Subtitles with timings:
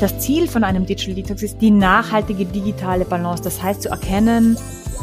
[0.00, 3.42] Das Ziel von einem Digital Detox ist die nachhaltige digitale Balance.
[3.42, 4.56] Das heißt zu erkennen,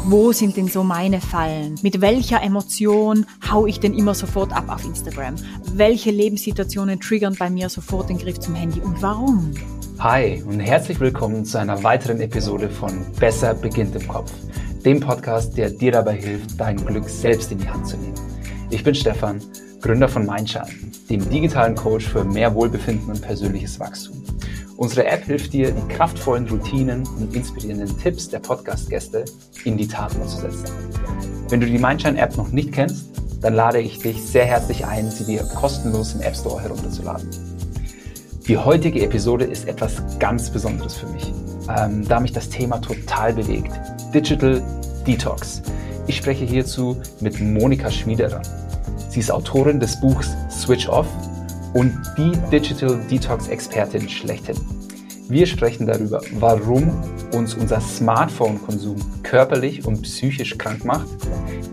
[0.06, 1.76] wo sind denn so meine Fallen?
[1.82, 5.36] Mit welcher Emotion hau ich denn immer sofort ab auf Instagram?
[5.72, 9.54] Welche Lebenssituationen triggern bei mir sofort den Griff zum Handy und warum?
[10.00, 14.32] Hi und herzlich willkommen zu einer weiteren Episode von Besser beginnt im Kopf,
[14.84, 18.16] dem Podcast, der dir dabei hilft, dein Glück selbst in die Hand zu nehmen.
[18.70, 19.40] Ich bin Stefan,
[19.80, 20.66] Gründer von Mindshine,
[21.08, 24.24] dem digitalen Coach für mehr Wohlbefinden und persönliches Wachstum.
[24.78, 29.24] Unsere App hilft dir, die kraftvollen Routinen und inspirierenden Tipps der Podcast-Gäste
[29.64, 30.66] in die Tat umzusetzen.
[31.48, 33.06] Wenn du die Mindshine-App noch nicht kennst,
[33.40, 37.28] dann lade ich dich sehr herzlich ein, sie dir kostenlos im App Store herunterzuladen.
[38.46, 41.34] Die heutige Episode ist etwas ganz Besonderes für mich,
[41.76, 43.72] ähm, da mich das Thema total bewegt.
[44.14, 44.62] Digital
[45.04, 45.60] Detox.
[46.06, 48.42] Ich spreche hierzu mit Monika Schmiederer.
[49.08, 51.08] Sie ist Autorin des Buchs Switch Off
[51.74, 54.56] und die Digital Detox Expertin schlechthin.
[55.28, 56.90] Wir sprechen darüber, warum
[57.34, 61.06] uns unser Smartphone-Konsum körperlich und psychisch krank macht,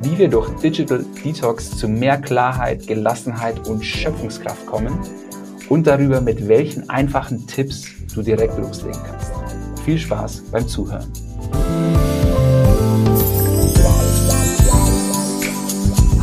[0.02, 5.00] wie wir durch Digital Detox zu mehr Klarheit, Gelassenheit und Schöpfungskraft kommen
[5.70, 9.32] und darüber, mit welchen einfachen Tipps du direkt loslegen kannst.
[9.86, 11.12] Viel Spaß beim Zuhören.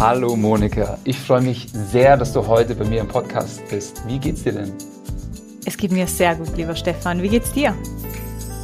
[0.05, 4.03] Hallo Monika, ich freue mich sehr, dass du heute bei mir im Podcast bist.
[4.09, 4.73] Wie geht's dir denn?
[5.65, 7.23] Es geht mir sehr gut, lieber Stefan.
[7.23, 7.73] Wie geht's dir?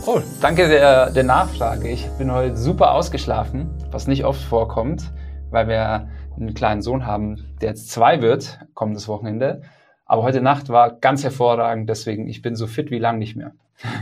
[0.04, 1.90] Oh, danke der, der Nachfrage.
[1.90, 5.12] Ich bin heute super ausgeschlafen, was nicht oft vorkommt,
[5.52, 9.62] weil wir einen kleinen Sohn haben, der jetzt zwei wird, kommendes Wochenende.
[10.06, 13.52] Aber heute Nacht war ganz hervorragend, deswegen ich bin so fit wie lang nicht mehr.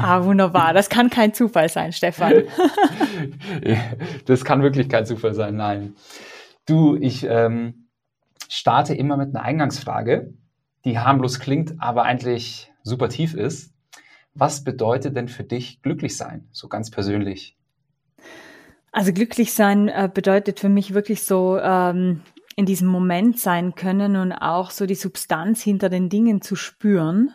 [0.01, 0.73] Ah, wunderbar.
[0.73, 2.45] Das kann kein Zufall sein, Stefan.
[4.25, 5.93] das kann wirklich kein Zufall sein, nein.
[6.67, 7.89] Du, ich ähm,
[8.49, 10.35] starte immer mit einer Eingangsfrage,
[10.85, 13.73] die harmlos klingt, aber eigentlich super tief ist.
[14.35, 17.57] Was bedeutet denn für dich glücklich sein, so ganz persönlich?
[18.93, 22.23] Also glücklich sein äh, bedeutet für mich wirklich so ähm,
[22.57, 27.33] in diesem Moment sein können und auch so die Substanz hinter den Dingen zu spüren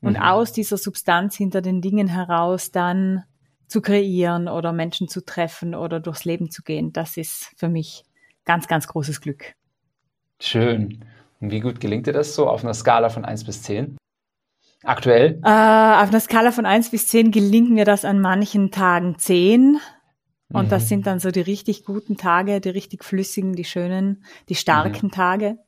[0.00, 0.22] und mhm.
[0.22, 3.24] aus dieser Substanz hinter den Dingen heraus dann
[3.66, 6.92] zu kreieren oder Menschen zu treffen oder durchs Leben zu gehen.
[6.92, 8.04] Das ist für mich
[8.44, 9.54] ganz, ganz großes Glück.
[10.40, 11.04] Schön.
[11.40, 13.96] Und wie gut gelingt dir das so auf einer Skala von 1 bis 10?
[14.82, 15.40] Aktuell?
[15.42, 19.78] Äh, auf einer Skala von 1 bis 10 gelingt mir das an manchen Tagen 10.
[20.52, 20.68] Und mhm.
[20.70, 25.06] das sind dann so die richtig guten Tage, die richtig flüssigen, die schönen, die starken
[25.06, 25.12] mhm.
[25.12, 25.58] Tage.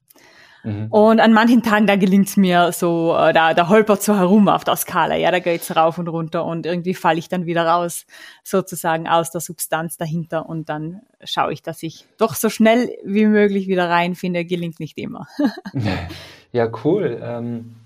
[0.65, 0.87] Mhm.
[0.91, 4.65] Und an manchen Tagen, da gelingt's mir so, äh, da, da holpert so herum auf
[4.65, 8.07] der Skala, ja, da geht's rauf und runter und irgendwie falle ich dann wieder raus,
[8.45, 13.27] sozusagen aus der Substanz dahinter und dann schaue ich, dass ich doch so schnell wie
[13.27, 15.27] möglich wieder reinfinde, gelingt nicht immer.
[16.53, 17.21] ja, cool.
[17.23, 17.77] Ähm,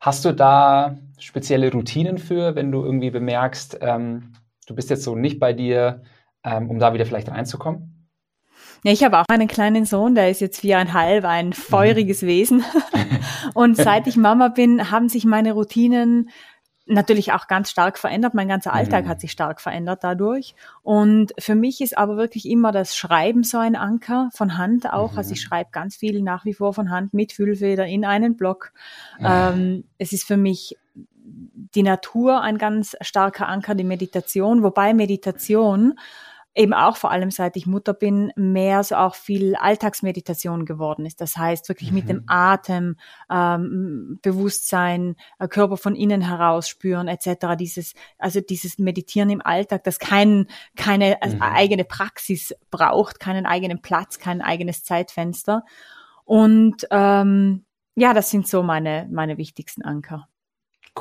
[0.00, 4.32] hast du da spezielle Routinen für, wenn du irgendwie bemerkst, ähm,
[4.66, 6.02] du bist jetzt so nicht bei dir,
[6.44, 7.95] ähm, um da wieder vielleicht reinzukommen?
[8.82, 12.26] Ja, ich habe auch einen kleinen Sohn, der ist jetzt viereinhalb, ein feuriges mhm.
[12.26, 12.64] Wesen.
[13.54, 16.30] Und seit ich Mama bin, haben sich meine Routinen
[16.86, 18.34] natürlich auch ganz stark verändert.
[18.34, 19.08] Mein ganzer Alltag mhm.
[19.08, 20.54] hat sich stark verändert dadurch.
[20.82, 25.12] Und für mich ist aber wirklich immer das Schreiben so ein Anker von Hand auch.
[25.12, 25.18] Mhm.
[25.18, 25.48] Also ich mhm.
[25.48, 28.72] schreibe ganz viel nach wie vor von Hand mit Füllfeder in einen Blog.
[29.20, 29.50] Ja.
[29.50, 30.76] Ähm, es ist für mich
[31.74, 35.98] die Natur ein ganz starker Anker, die Meditation, wobei Meditation
[36.56, 41.20] eben auch vor allem seit ich Mutter bin, mehr so auch viel Alltagsmeditation geworden ist.
[41.20, 41.94] Das heißt, wirklich mhm.
[41.94, 42.24] mit dem mhm.
[42.26, 42.96] Atem,
[43.30, 47.56] ähm, Bewusstsein, äh, Körper von innen heraus spüren, etc.
[47.58, 50.46] Dieses, also dieses Meditieren im Alltag, das kein,
[50.76, 51.42] keine also mhm.
[51.42, 55.62] eigene Praxis braucht, keinen eigenen Platz, kein eigenes Zeitfenster.
[56.24, 60.28] Und ähm, ja, das sind so meine, meine wichtigsten Anker.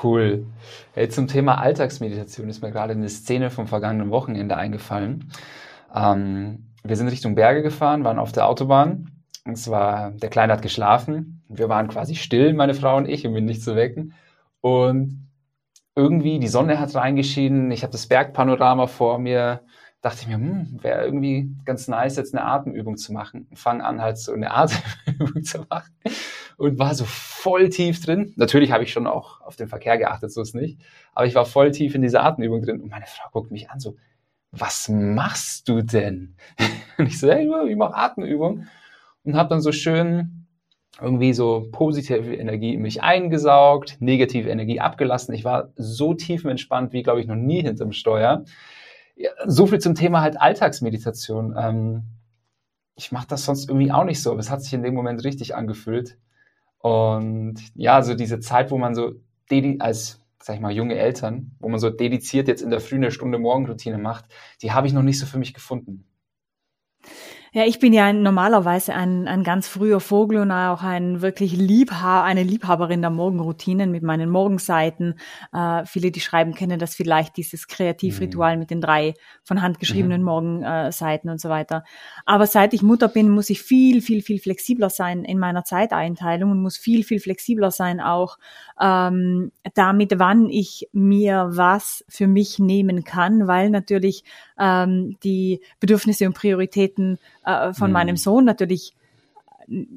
[0.01, 0.45] Cool.
[0.94, 5.31] Hey, zum Thema Alltagsmeditation ist mir gerade eine Szene vom vergangenen Wochenende eingefallen.
[5.94, 9.11] Ähm, wir sind Richtung Berge gefahren, waren auf der Autobahn.
[9.45, 11.44] Und zwar, der Kleine hat geschlafen.
[11.47, 14.14] Wir waren quasi still, meine Frau und ich, um ihn nicht zu wecken.
[14.61, 15.29] Und
[15.96, 17.72] irgendwie, die Sonne hat reingeschieden.
[17.72, 19.61] Ich habe das Bergpanorama vor mir.
[20.05, 23.47] Dachte ich mir, hm, wäre irgendwie ganz nice, jetzt eine Atemübung zu machen.
[23.55, 25.91] Fang an, halt so eine Atemübung zu machen
[26.57, 28.31] und war so voll tief drin.
[28.35, 30.79] Natürlich habe ich schon auch auf den Verkehr geachtet, so ist nicht.
[31.16, 33.79] Aber ich war voll tief in dieser Atemübung drin und meine Frau guckt mich an
[33.79, 33.96] so,
[34.52, 36.35] was machst du denn?
[36.99, 38.67] Und ich so, hey, ich mache Atemübung
[39.23, 40.46] und habe dann so schön
[41.02, 45.34] irgendwie so positive Energie in mich eingesaugt, negative Energie abgelassen.
[45.34, 48.46] Ich war so tiefenentspannt wie, glaube ich, noch nie hinterm Steuer.
[49.16, 51.56] Ja, so viel zum Thema halt Alltagsmeditation.
[51.58, 52.03] Ähm,
[52.96, 55.23] ich mache das sonst irgendwie auch nicht so, aber es hat sich in dem Moment
[55.23, 56.17] richtig angefühlt.
[56.79, 59.14] Und ja, so diese Zeit, wo man so
[59.79, 63.40] als sag ich mal, junge Eltern, wo man so dediziert jetzt in der frühen Stunde
[63.40, 64.26] Morgenroutine macht,
[64.62, 66.06] die habe ich noch nicht so für mich gefunden.
[67.55, 72.22] Ja, ich bin ja normalerweise ein, ein ganz früher Vogel und auch ein wirklich Liebha
[72.22, 75.17] eine Liebhaberin der Morgenroutinen mit meinen Morgenseiten.
[75.53, 78.59] Äh, viele, die schreiben, kennen das vielleicht, dieses Kreativritual mhm.
[78.59, 79.13] mit den drei
[79.46, 80.25] von Hand geschriebenen mhm.
[80.25, 81.85] Morgenseiten und so weiter.
[82.25, 86.52] Aber seit ich Mutter bin, muss ich viel, viel, viel flexibler sein in meiner Zeiteinteilung
[86.52, 88.37] und muss viel, viel flexibler sein auch
[88.79, 94.23] ähm, damit, wann ich mir was für mich nehmen kann, weil natürlich
[94.59, 97.93] ähm, die Bedürfnisse und Prioritäten äh, von mhm.
[97.93, 98.93] meinem Sohn natürlich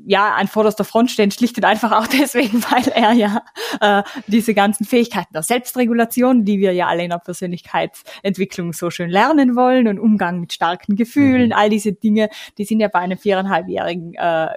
[0.07, 3.43] ja an vorderster Front stehen, schlicht und einfach auch deswegen, weil er ja
[3.81, 9.11] äh, diese ganzen Fähigkeiten der Selbstregulation, die wir ja alle in der Persönlichkeitsentwicklung so schön
[9.11, 11.53] lernen wollen und Umgang mit starken Gefühlen, mhm.
[11.53, 14.49] all diese Dinge, die sind ja bei einem viereinhalbjährigen äh,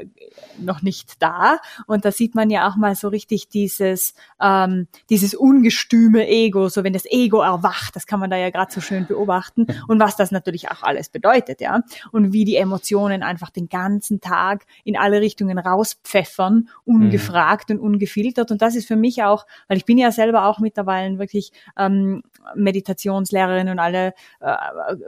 [0.59, 1.57] noch nicht da.
[1.87, 6.83] Und da sieht man ja auch mal so richtig dieses ähm, dieses ungestüme Ego, so
[6.83, 10.15] wenn das Ego erwacht, das kann man da ja gerade so schön beobachten und was
[10.15, 11.81] das natürlich auch alles bedeutet, ja
[12.11, 17.77] und wie die Emotionen einfach den ganzen Tag in alle Richtungen rauspfeffern, ungefragt mhm.
[17.77, 18.51] und ungefiltert.
[18.51, 22.23] Und das ist für mich auch, weil ich bin ja selber auch mittlerweile wirklich ähm,
[22.55, 24.55] Meditationslehrerin und alle äh,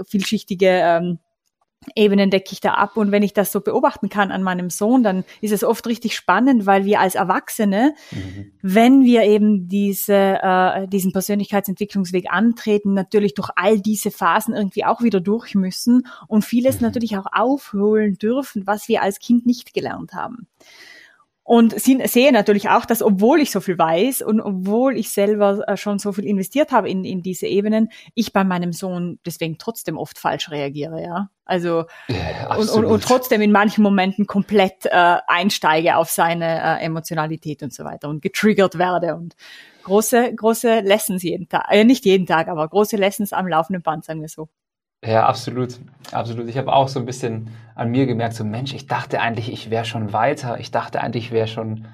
[0.06, 1.20] vielschichtige ähm,
[1.96, 2.98] Ebenen decke ich da ab.
[2.98, 6.16] Und wenn ich das so beobachten kann an meinem Sohn, dann ist es oft richtig
[6.16, 8.52] spannend, weil wir als Erwachsene, mhm.
[8.62, 15.02] wenn wir eben diese, äh, diesen Persönlichkeitsentwicklungsweg antreten, natürlich durch all diese Phasen irgendwie auch
[15.02, 16.88] wieder durch müssen und vieles mhm.
[16.88, 20.48] natürlich auch aufholen dürfen, was wir als Kind nicht gelernt haben.
[21.46, 25.76] Und sehe natürlich auch, dass obwohl ich so viel weiß und obwohl ich selber äh,
[25.76, 29.98] schon so viel investiert habe in, in diese Ebenen, ich bei meinem Sohn deswegen trotzdem
[29.98, 31.30] oft falsch reagiere, ja.
[31.44, 36.86] Also ja, und, und, und trotzdem in manchen Momenten komplett äh, einsteige auf seine äh,
[36.86, 39.36] Emotionalität und so weiter und getriggert werde und
[39.84, 44.06] große, große Lessons jeden Tag, äh, nicht jeden Tag, aber große Lessons am laufenden Band,
[44.06, 44.48] sagen wir so.
[45.04, 45.80] Ja, absolut,
[46.12, 46.48] absolut.
[46.48, 49.70] Ich habe auch so ein bisschen an mir gemerkt, so Mensch, ich dachte eigentlich, ich
[49.70, 50.60] wäre schon weiter.
[50.60, 51.88] Ich dachte eigentlich, ich wäre schon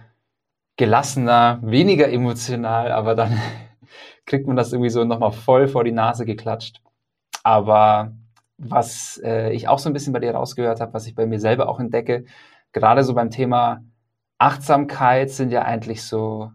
[0.77, 3.39] gelassener, weniger emotional, aber dann
[4.25, 6.81] kriegt man das irgendwie so nochmal voll vor die Nase geklatscht.
[7.43, 8.13] Aber
[8.57, 11.39] was äh, ich auch so ein bisschen bei dir rausgehört habe, was ich bei mir
[11.39, 12.25] selber auch entdecke,
[12.73, 13.83] gerade so beim Thema
[14.39, 16.51] Achtsamkeit sind ja eigentlich so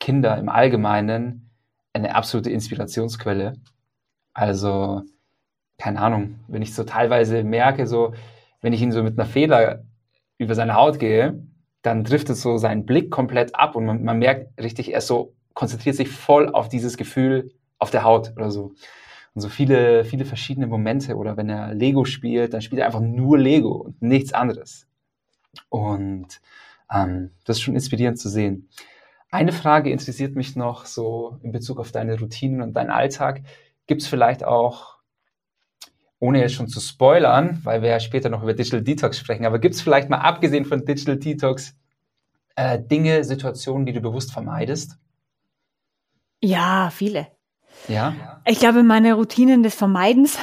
[0.00, 1.50] Kinder im Allgemeinen
[1.92, 3.54] eine absolute Inspirationsquelle.
[4.34, 5.02] Also
[5.78, 8.14] keine Ahnung, wenn ich so teilweise merke, so,
[8.60, 9.84] wenn ich ihn so mit einer Feder
[10.38, 11.42] über seine Haut gehe,
[11.82, 15.34] dann trifft es so seinen Blick komplett ab und man, man merkt richtig, er so
[15.54, 18.74] konzentriert sich voll auf dieses Gefühl auf der Haut oder so.
[19.34, 23.00] Und so viele, viele verschiedene Momente oder wenn er Lego spielt, dann spielt er einfach
[23.00, 24.86] nur Lego und nichts anderes.
[25.68, 26.40] Und
[26.92, 28.68] ähm, das ist schon inspirierend zu sehen.
[29.30, 33.42] Eine Frage interessiert mich noch so in Bezug auf deine Routinen und deinen Alltag.
[33.86, 34.95] Gibt es vielleicht auch
[36.18, 39.58] ohne jetzt schon zu spoilern, weil wir ja später noch über Digital Detox sprechen, aber
[39.58, 41.74] gibt es vielleicht mal abgesehen von Digital Detox
[42.56, 44.96] äh, Dinge, Situationen, die du bewusst vermeidest?
[46.40, 47.28] Ja, viele.
[47.88, 48.40] Ja.
[48.46, 50.38] Ich glaube, meine Routinen des Vermeidens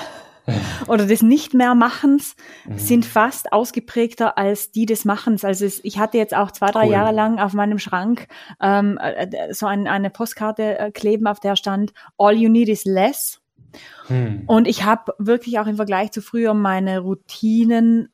[0.87, 2.35] oder des Nicht mehr Machens
[2.65, 2.77] mhm.
[2.77, 5.43] sind fast ausgeprägter als die des Machens.
[5.43, 6.91] Also es, ich hatte jetzt auch zwei, drei cool.
[6.91, 8.27] Jahre lang auf meinem Schrank
[8.61, 12.85] ähm, äh, so ein, eine Postkarte äh, kleben, auf der stand All you need is
[12.85, 13.39] less.
[14.07, 14.43] Hm.
[14.47, 18.09] Und ich habe wirklich auch im Vergleich zu früher meine Routinen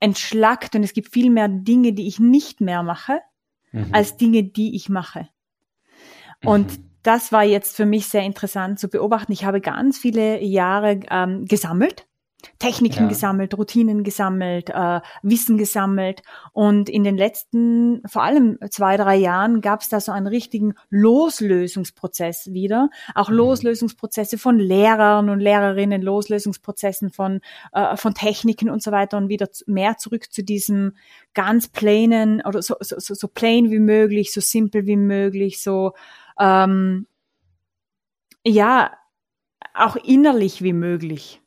[0.00, 3.20] entschlackt und es gibt viel mehr Dinge, die ich nicht mehr mache,
[3.72, 3.88] mhm.
[3.92, 5.28] als Dinge, die ich mache.
[6.44, 6.90] Und mhm.
[7.02, 9.32] das war jetzt für mich sehr interessant zu beobachten.
[9.32, 12.06] Ich habe ganz viele Jahre ähm, gesammelt
[12.58, 13.08] Techniken ja.
[13.08, 16.22] gesammelt, Routinen gesammelt, äh, Wissen gesammelt.
[16.52, 20.74] Und in den letzten, vor allem zwei, drei Jahren, gab es da so einen richtigen
[20.90, 22.90] Loslösungsprozess wieder.
[23.14, 23.36] Auch mhm.
[23.36, 27.40] Loslösungsprozesse von Lehrern und Lehrerinnen, Loslösungsprozessen von,
[27.72, 30.92] äh, von Techniken und so weiter und wieder mehr zurück zu diesem
[31.34, 35.92] ganz plainen oder so, so, so, plain wie möglich, so simpel wie möglich, so
[36.38, 37.06] ähm,
[38.44, 38.92] ja,
[39.74, 41.42] auch innerlich wie möglich.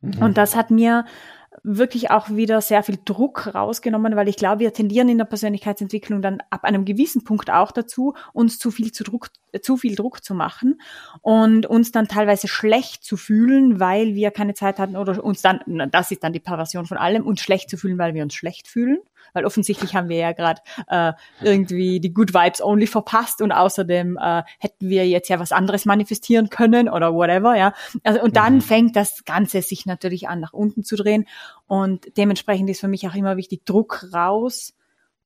[0.00, 0.22] Mhm.
[0.22, 1.04] Und das hat mir
[1.62, 6.22] wirklich auch wieder sehr viel Druck rausgenommen, weil ich glaube, wir tendieren in der Persönlichkeitsentwicklung
[6.22, 9.28] dann ab einem gewissen Punkt auch dazu, uns zu viel zu Druck,
[9.60, 10.80] zu viel Druck zu machen
[11.22, 15.60] und uns dann teilweise schlecht zu fühlen, weil wir keine Zeit hatten oder uns dann,
[15.90, 18.68] das ist dann die Perversion von allem, uns schlecht zu fühlen, weil wir uns schlecht
[18.68, 18.98] fühlen
[19.32, 24.18] weil offensichtlich haben wir ja gerade äh, irgendwie die Good Vibes Only verpasst und außerdem
[24.20, 27.72] äh, hätten wir jetzt ja was anderes manifestieren können oder whatever, ja.
[28.04, 28.60] Also und dann mhm.
[28.60, 31.26] fängt das Ganze sich natürlich an, nach unten zu drehen
[31.66, 34.74] und dementsprechend ist für mich auch immer wichtig, Druck raus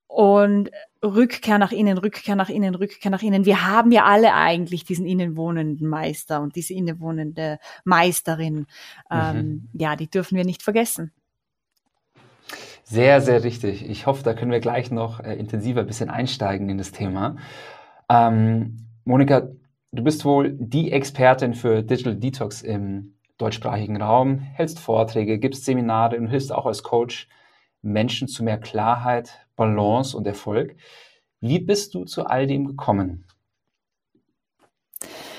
[0.06, 0.70] und
[1.02, 3.44] Rückkehr nach innen, Rückkehr nach innen, Rückkehr nach innen.
[3.44, 8.66] Wir haben ja alle eigentlich diesen innenwohnenden Meister und diese innenwohnende Meisterin.
[9.10, 9.68] Ähm, mhm.
[9.74, 11.12] ja, die dürfen wir nicht vergessen.
[12.84, 13.88] Sehr, sehr richtig.
[13.88, 17.36] Ich hoffe, da können wir gleich noch äh, intensiver ein bisschen einsteigen in das Thema.
[18.10, 19.48] Ähm, Monika,
[19.92, 26.18] du bist wohl die Expertin für Digital Detox im deutschsprachigen Raum, hältst Vorträge, gibst Seminare
[26.18, 27.28] und hilfst auch als Coach
[27.80, 30.76] Menschen zu mehr Klarheit, Balance und Erfolg.
[31.40, 33.24] Wie bist du zu all dem gekommen?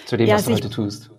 [0.05, 1.11] Zu dem, ja, was du heute tust?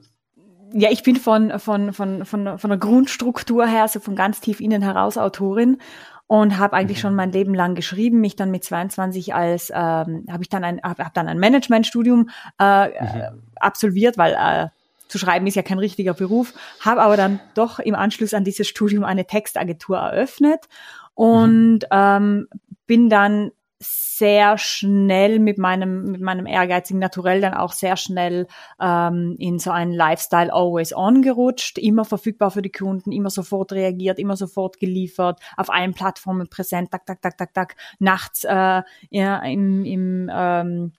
[0.73, 4.61] Ja, ich bin von, von, von, von, von der Grundstruktur her, also von ganz tief
[4.61, 5.79] innen heraus Autorin
[6.27, 7.03] und habe eigentlich mhm.
[7.03, 10.81] schon mein Leben lang geschrieben, mich dann mit 22 als ähm, habe ich dann ein
[10.83, 13.43] habe hab dann ein Managementstudium äh, mhm.
[13.57, 14.69] absolviert, weil äh,
[15.09, 18.67] zu schreiben ist ja kein richtiger Beruf, habe aber dann doch im Anschluss an dieses
[18.67, 20.67] Studium eine Textagentur eröffnet
[21.15, 21.89] und mhm.
[21.91, 22.49] ähm,
[22.87, 23.53] bin dann
[24.19, 28.47] sehr schnell mit meinem mit meinem ehrgeizigen Naturell dann auch sehr schnell
[28.81, 33.73] ähm, in so einen Lifestyle always on gerutscht, immer verfügbar für die Kunden, immer sofort
[33.73, 38.83] reagiert, immer sofort geliefert, auf allen Plattformen präsent, tak tak tak tak tak, nachts äh,
[39.11, 40.93] ja, im, im ähm,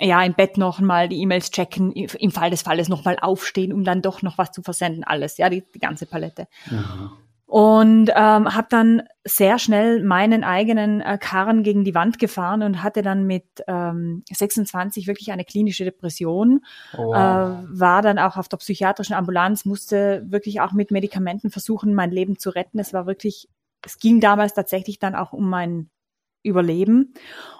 [0.00, 3.72] ja, im Bett noch mal die E-Mails checken, im Fall des Falles noch mal aufstehen,
[3.72, 6.46] um dann doch noch was zu versenden, alles, ja, die, die ganze Palette.
[6.70, 7.10] Mhm.
[7.50, 12.82] Und ähm, habe dann sehr schnell meinen eigenen äh, Karren gegen die Wand gefahren und
[12.82, 16.60] hatte dann mit ähm, 26 wirklich eine klinische Depression.
[16.94, 17.14] Oh.
[17.14, 22.10] Äh, war dann auch auf der psychiatrischen Ambulanz, musste wirklich auch mit Medikamenten versuchen, mein
[22.10, 22.80] Leben zu retten.
[22.80, 23.48] Es war wirklich,
[23.82, 25.88] es ging damals tatsächlich dann auch um mein
[26.48, 27.14] überleben.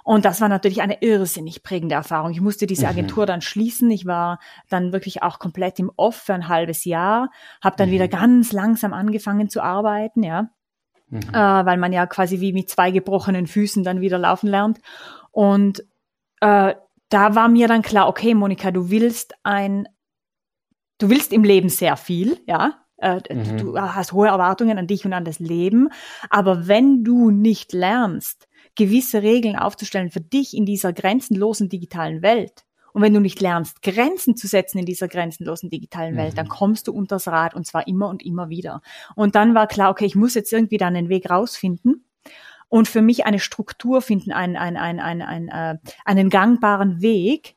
[0.05, 2.33] Und das war natürlich eine irrsinnig prägende Erfahrung.
[2.33, 2.91] Ich musste diese mhm.
[2.91, 3.91] Agentur dann schließen.
[3.91, 7.31] Ich war dann wirklich auch komplett im Off für ein halbes Jahr,
[7.63, 7.93] habe dann mhm.
[7.93, 10.49] wieder ganz langsam angefangen zu arbeiten, ja.
[11.11, 11.21] Mhm.
[11.33, 14.79] Äh, weil man ja quasi wie mit zwei gebrochenen Füßen dann wieder laufen lernt.
[15.31, 15.85] Und
[16.41, 16.75] äh,
[17.09, 19.89] da war mir dann klar, okay, Monika, du willst ein,
[20.99, 22.75] du willst im Leben sehr viel, ja.
[22.99, 23.59] Äh, mhm.
[23.59, 25.89] Du hast hohe Erwartungen an dich und an das Leben.
[26.31, 28.48] Aber wenn du nicht lernst,
[28.79, 32.65] gewisse Regeln aufzustellen für dich in dieser grenzenlosen digitalen Welt.
[32.93, 36.37] Und wenn du nicht lernst, Grenzen zu setzen in dieser grenzenlosen digitalen Welt, mhm.
[36.37, 38.81] dann kommst du unters Rad und zwar immer und immer wieder.
[39.15, 42.07] Und dann war klar, okay, ich muss jetzt irgendwie dann einen Weg rausfinden
[42.69, 47.57] und für mich eine Struktur finden, einen, einen, einen, einen, einen, äh, einen gangbaren Weg,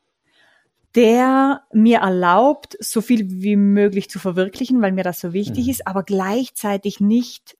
[0.96, 5.70] der mir erlaubt, so viel wie möglich zu verwirklichen, weil mir das so wichtig mhm.
[5.70, 7.56] ist, aber gleichzeitig nicht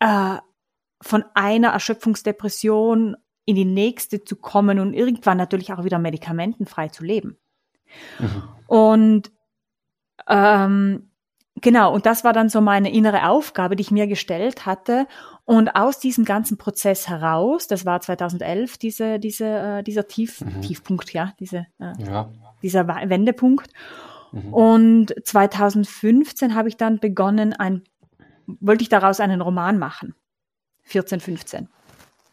[0.00, 0.38] äh,
[1.00, 7.04] von einer Erschöpfungsdepression in die nächste zu kommen und irgendwann natürlich auch wieder medikamentenfrei zu
[7.04, 7.38] leben.
[8.18, 8.42] Mhm.
[8.66, 9.32] Und
[10.28, 11.10] ähm,
[11.56, 15.06] genau, und das war dann so meine innere Aufgabe, die ich mir gestellt hatte.
[15.44, 20.60] Und aus diesem ganzen Prozess heraus, das war 2011, diese, diese, äh, dieser Tief, mhm.
[20.60, 22.28] Tiefpunkt, ja, diese, äh, ja.
[22.62, 23.72] dieser Wendepunkt.
[24.32, 24.52] Mhm.
[24.52, 27.82] Und 2015 habe ich dann begonnen, ein,
[28.46, 30.14] wollte ich daraus einen Roman machen.
[30.88, 31.68] 14, 15.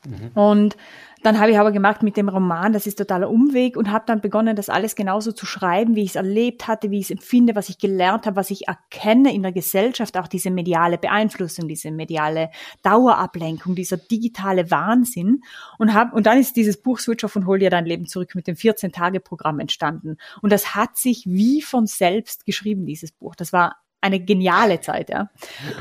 [0.05, 0.31] Mhm.
[0.33, 0.77] Und
[1.25, 4.21] dann habe ich aber gemerkt mit dem Roman, das ist totaler Umweg und habe dann
[4.21, 7.55] begonnen, das alles genauso zu schreiben, wie ich es erlebt hatte, wie ich es empfinde,
[7.55, 11.89] was ich gelernt habe, was ich erkenne in der Gesellschaft, auch diese mediale Beeinflussung, diese
[11.89, 12.51] mediale
[12.83, 15.41] Dauerablenkung, dieser digitale Wahnsinn
[15.79, 18.35] und habe und dann ist dieses Buch Switch Off und hol dir dein Leben zurück
[18.35, 23.12] mit dem 14 Tage Programm entstanden und das hat sich wie von selbst geschrieben dieses
[23.12, 23.33] Buch.
[23.33, 25.29] Das war eine geniale Zeit, ja.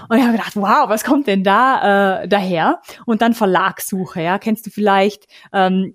[0.09, 2.81] Und ich habe gedacht, wow, was kommt denn da äh, daher?
[3.07, 5.27] Und dann Verlagssuche, ja, kennst du vielleicht?
[5.53, 5.95] Ähm,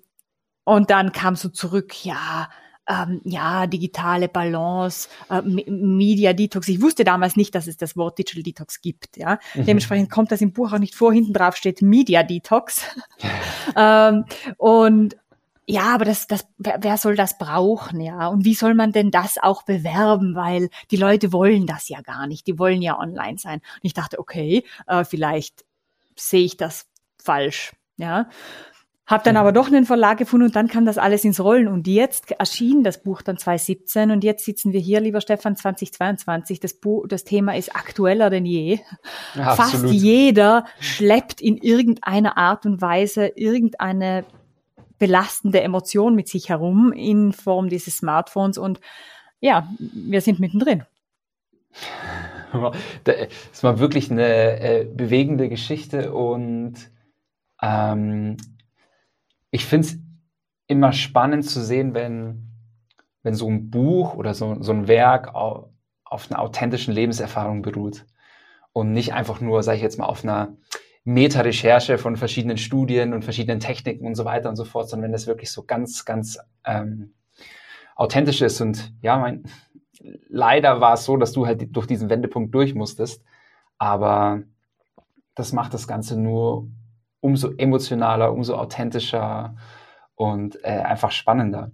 [0.64, 2.48] und dann kam so zurück, ja,
[2.88, 6.68] ähm, ja, digitale Balance, äh, Media Detox.
[6.68, 9.16] Ich wusste damals nicht, dass es das Wort Digital Detox gibt.
[9.16, 9.66] Ja, mhm.
[9.66, 11.12] dementsprechend kommt das im Buch auch nicht vor.
[11.12, 12.84] Hinten drauf steht Media Detox.
[13.76, 14.24] ähm,
[14.56, 15.16] und
[15.66, 18.26] ja, aber das, das, wer soll das brauchen, ja?
[18.28, 20.34] Und wie soll man denn das auch bewerben?
[20.34, 22.46] Weil die Leute wollen das ja gar nicht.
[22.46, 23.60] Die wollen ja online sein.
[23.60, 25.64] Und ich dachte, okay, äh, vielleicht
[26.16, 26.86] sehe ich das
[27.22, 28.28] falsch, ja.
[29.06, 31.66] Hab dann aber doch einen Verlag gefunden und dann kam das alles ins Rollen.
[31.66, 36.60] Und jetzt erschien das Buch dann 2017 und jetzt sitzen wir hier, lieber Stefan, 2022.
[36.60, 38.78] Das, Buch, das Thema ist aktueller denn je.
[39.34, 44.24] Ja, Fast jeder schleppt in irgendeiner Art und Weise irgendeine
[45.00, 48.80] belastende Emotion mit sich herum in Form dieses Smartphones und
[49.40, 50.84] ja, wir sind mittendrin.
[53.04, 56.74] Das war wirklich eine äh, bewegende Geschichte und
[57.62, 58.36] ähm,
[59.52, 59.98] ich finde es
[60.66, 62.50] immer spannend zu sehen, wenn,
[63.22, 65.68] wenn so ein Buch oder so, so ein Werk auf,
[66.04, 68.04] auf einer authentischen Lebenserfahrung beruht
[68.72, 70.56] und nicht einfach nur, sage ich jetzt mal, auf einer
[71.04, 75.12] Meta-Recherche von verschiedenen Studien und verschiedenen Techniken und so weiter und so fort, sondern wenn
[75.12, 77.14] das wirklich so ganz, ganz ähm,
[77.96, 78.60] authentisch ist.
[78.60, 79.44] Und ja, mein,
[80.28, 83.24] leider war es so, dass du halt durch diesen Wendepunkt durch musstest.
[83.78, 84.42] Aber
[85.34, 86.68] das macht das Ganze nur
[87.20, 89.56] umso emotionaler, umso authentischer
[90.14, 91.72] und äh, einfach spannender.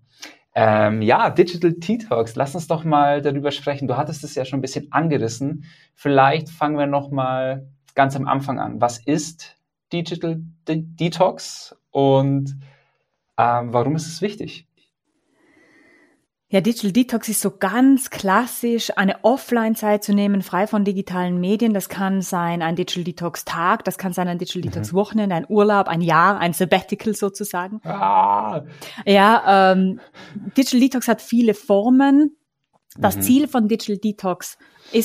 [0.54, 3.88] Ähm, ja, Digital Tea Talks, lass uns doch mal darüber sprechen.
[3.88, 5.64] Du hattest es ja schon ein bisschen angerissen.
[5.94, 8.80] Vielleicht fangen wir noch mal ganz am Anfang an.
[8.80, 9.56] Was ist
[9.92, 12.56] Digital De Detox und
[13.38, 14.68] ähm, warum ist es wichtig?
[16.48, 21.74] Ja, Digital Detox ist so ganz klassisch, eine Offline-Zeit zu nehmen, frei von digitalen Medien.
[21.74, 24.66] Das kann sein ein Digital Detox-Tag, das kann sein ein Digital mhm.
[24.66, 27.80] Detox-Wochenende, ein Urlaub, ein Jahr, ein Sabbatical sozusagen.
[27.82, 28.62] Ah.
[29.04, 29.98] Ja, ähm,
[30.56, 32.36] Digital Detox hat viele Formen.
[32.96, 33.22] Das mhm.
[33.22, 34.58] Ziel von Digital Detox ist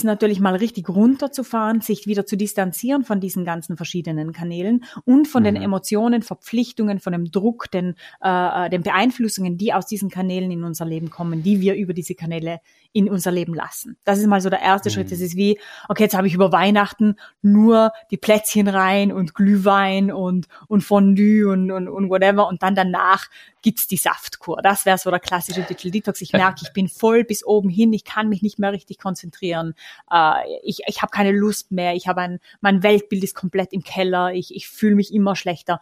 [0.04, 5.44] natürlich mal richtig runterzufahren, sich wieder zu distanzieren von diesen ganzen verschiedenen Kanälen und von
[5.44, 5.46] mhm.
[5.46, 10.52] den Emotionen, Verpflichtungen, von dem Druck, den, äh, äh, den Beeinflussungen, die aus diesen Kanälen
[10.52, 12.60] in unser Leben kommen, die wir über diese Kanäle
[12.94, 13.98] in unser Leben lassen.
[14.04, 14.94] Das ist mal so der erste mhm.
[14.94, 15.12] Schritt.
[15.12, 20.12] Das ist wie, okay, jetzt habe ich über Weihnachten nur die Plätzchen rein und Glühwein
[20.12, 23.28] und, und Fondue und, und, und whatever und dann danach
[23.62, 24.62] gibt's die Saftkur.
[24.62, 26.22] Das wäre so der klassische Digital Detox.
[26.22, 29.71] Ich merke, ich bin voll bis oben hin, ich kann mich nicht mehr richtig konzentrieren.
[30.12, 33.84] Äh, ich ich habe keine Lust mehr, ich habe ein, mein Weltbild ist komplett im
[33.84, 35.80] Keller, ich, ich fühle mich immer schlechter.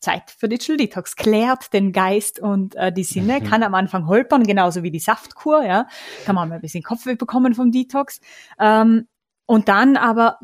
[0.00, 3.44] Zeit für Digital Detox, klärt den Geist und äh, die Sinne, mhm.
[3.44, 5.88] kann am Anfang holpern, genauso wie die Saftkur, ja,
[6.26, 8.20] kann man mal ein bisschen Kopfweh bekommen vom Detox.
[8.60, 9.08] Ähm,
[9.46, 10.38] und dann aber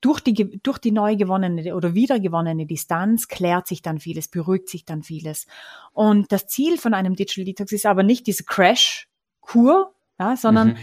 [0.00, 4.84] durch die, durch die neu gewonnene oder wiedergewonnene Distanz klärt sich dann vieles, beruhigt sich
[4.84, 5.46] dann vieles.
[5.92, 10.76] Und das Ziel von einem Digital Detox ist aber nicht diese Crash-Kur, ja, sondern mhm.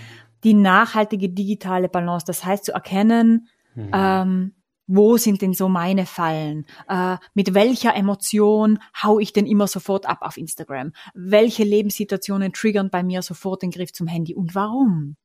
[0.44, 2.26] Die nachhaltige digitale Balance.
[2.26, 3.92] Das heißt, zu erkennen, mhm.
[3.94, 4.54] ähm,
[4.86, 6.66] wo sind denn so meine Fallen?
[6.90, 10.92] Äh, mit welcher Emotion hau ich denn immer sofort ab auf Instagram?
[11.14, 15.16] Welche Lebenssituationen triggern bei mir sofort den Griff zum Handy und warum?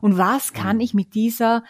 [0.00, 0.82] Und was kann mhm.
[0.82, 1.64] ich mit dieser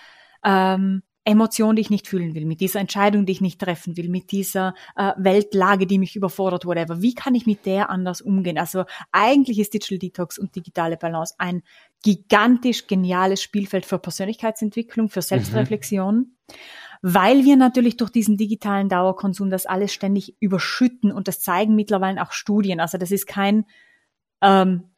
[0.44, 4.09] ähm, Emotion, die ich nicht fühlen will, mit dieser Entscheidung, die ich nicht treffen will,
[4.09, 7.02] mit dieser äh, Weltlage, die mich überfordert, whatever.
[7.02, 8.56] Wie kann ich mit der anders umgehen?
[8.56, 11.62] Also eigentlich ist Digital Detox und digitale Balance ein
[12.02, 15.24] gigantisch geniales Spielfeld für Persönlichkeitsentwicklung, für mhm.
[15.24, 16.16] Selbstreflexion.
[16.16, 16.32] Mhm
[17.02, 22.22] weil wir natürlich durch diesen digitalen Dauerkonsum das alles ständig überschütten und das zeigen mittlerweile
[22.22, 22.80] auch Studien.
[22.80, 23.66] Also das ist kein
[24.40, 24.90] ähm,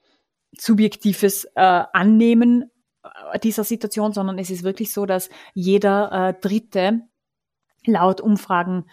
[0.56, 2.70] subjektives äh, Annehmen
[3.02, 7.02] äh, dieser Situation, sondern es ist wirklich so, dass jeder äh, Dritte
[7.86, 8.86] laut Umfragen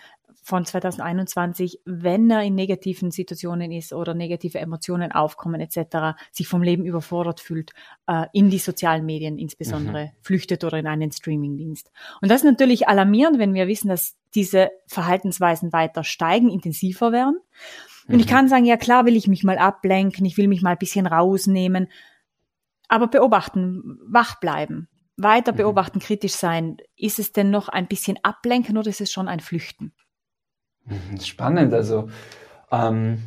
[0.47, 6.63] von 2021, wenn er in negativen Situationen ist oder negative Emotionen aufkommen etc., sich vom
[6.63, 7.73] Leben überfordert fühlt,
[8.07, 10.09] äh, in die sozialen Medien insbesondere mhm.
[10.21, 11.91] flüchtet oder in einen Streamingdienst.
[12.21, 17.41] Und das ist natürlich alarmierend, wenn wir wissen, dass diese Verhaltensweisen weiter steigen, intensiver werden.
[18.07, 18.21] Und mhm.
[18.21, 20.77] ich kann sagen, ja klar will ich mich mal ablenken, ich will mich mal ein
[20.77, 21.89] bisschen rausnehmen,
[22.87, 25.57] aber beobachten, wach bleiben, weiter mhm.
[25.57, 26.77] beobachten, kritisch sein.
[26.95, 29.91] Ist es denn noch ein bisschen ablenken oder ist es schon ein Flüchten?
[30.87, 31.73] Mhm, spannend.
[31.73, 32.09] Also
[32.71, 33.21] ähm,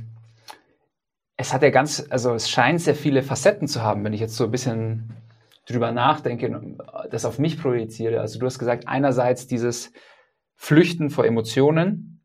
[1.36, 4.36] es hat ja ganz, also es scheint sehr viele Facetten zu haben, wenn ich jetzt
[4.36, 5.14] so ein bisschen
[5.66, 6.78] drüber nachdenke und
[7.10, 8.20] das auf mich projiziere.
[8.20, 9.92] Also du hast gesagt, einerseits dieses
[10.56, 12.20] Flüchten vor Emotionen,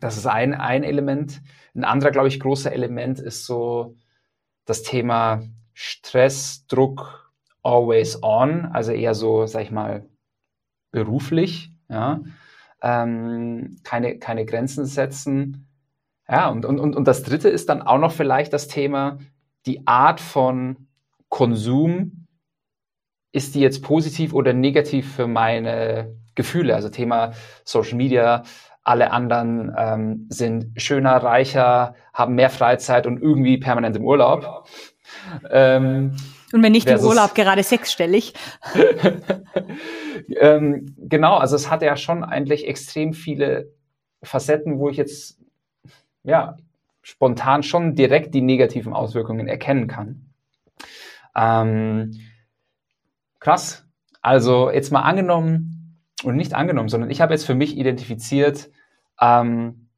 [0.00, 1.42] das ist ein, ein Element.
[1.74, 3.96] Ein anderer, glaube ich, großer Element ist so
[4.64, 5.42] das Thema
[5.74, 10.06] Stress, Druck, always on, also eher so, sag ich mal,
[10.90, 12.20] beruflich, ja
[12.82, 15.68] ähm, keine, keine Grenzen setzen.
[16.28, 19.18] Ja, und, und, und das dritte ist dann auch noch vielleicht das Thema,
[19.64, 20.88] die Art von
[21.28, 22.26] Konsum,
[23.32, 26.74] ist die jetzt positiv oder negativ für meine Gefühle?
[26.74, 27.32] Also Thema
[27.64, 28.44] Social Media,
[28.82, 34.68] alle anderen ähm, sind schöner, reicher, haben mehr Freizeit und irgendwie permanent im Urlaub.
[35.50, 36.16] Ähm,
[36.52, 38.34] und wenn nicht im Urlaub gerade sechsstellig.
[40.40, 43.72] ähm, genau, also es hat ja schon eigentlich extrem viele
[44.22, 45.38] Facetten, wo ich jetzt
[46.22, 46.56] ja
[47.02, 50.26] spontan schon direkt die negativen Auswirkungen erkennen kann.
[51.36, 52.18] Ähm,
[53.38, 53.84] krass.
[54.22, 58.70] Also jetzt mal angenommen und nicht angenommen, sondern ich habe jetzt für mich identifiziert,
[59.20, 59.88] ähm,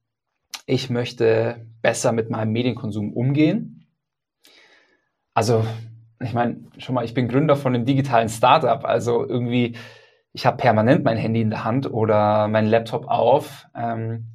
[0.66, 3.86] ich möchte besser mit meinem Medienkonsum umgehen.
[5.32, 5.64] Also
[6.20, 9.76] ich meine, schon mal, ich bin Gründer von einem digitalen Startup, also irgendwie,
[10.32, 13.66] ich habe permanent mein Handy in der Hand oder mein Laptop auf.
[13.74, 14.26] Ähm,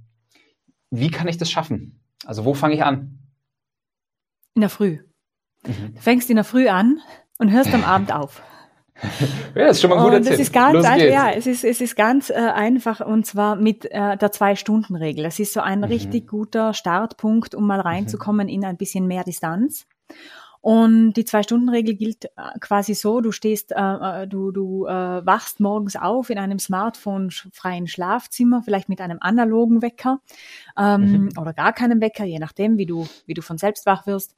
[0.89, 1.99] wie kann ich das schaffen?
[2.25, 3.19] Also wo fange ich an?
[4.55, 4.99] In der Früh.
[5.65, 5.95] Mhm.
[5.95, 6.99] Du fängst in der Früh an
[7.37, 8.41] und hörst am Abend auf.
[9.55, 10.33] ja, das ist schon mal ein guter und Tipp.
[10.33, 13.85] Es ist ganz einfach, ja, es ist, es ist ganz äh, einfach und zwar mit
[13.85, 15.23] äh, der Zwei-Stunden-Regel.
[15.23, 15.85] Das ist so ein mhm.
[15.85, 17.87] richtig guter Startpunkt, um mal mhm.
[17.87, 18.53] reinzukommen mhm.
[18.53, 19.87] in ein bisschen mehr Distanz.
[20.63, 25.60] Und die Zwei-Stunden-Regel gilt äh, quasi so, du stehst, äh, äh, du, du äh, wachst
[25.60, 30.21] morgens auf in einem Smartphone-freien Schlafzimmer, vielleicht mit einem analogen Wecker
[30.78, 31.30] ähm, mhm.
[31.38, 34.38] oder gar keinem Wecker, je nachdem, wie du, wie du von selbst wach wirst.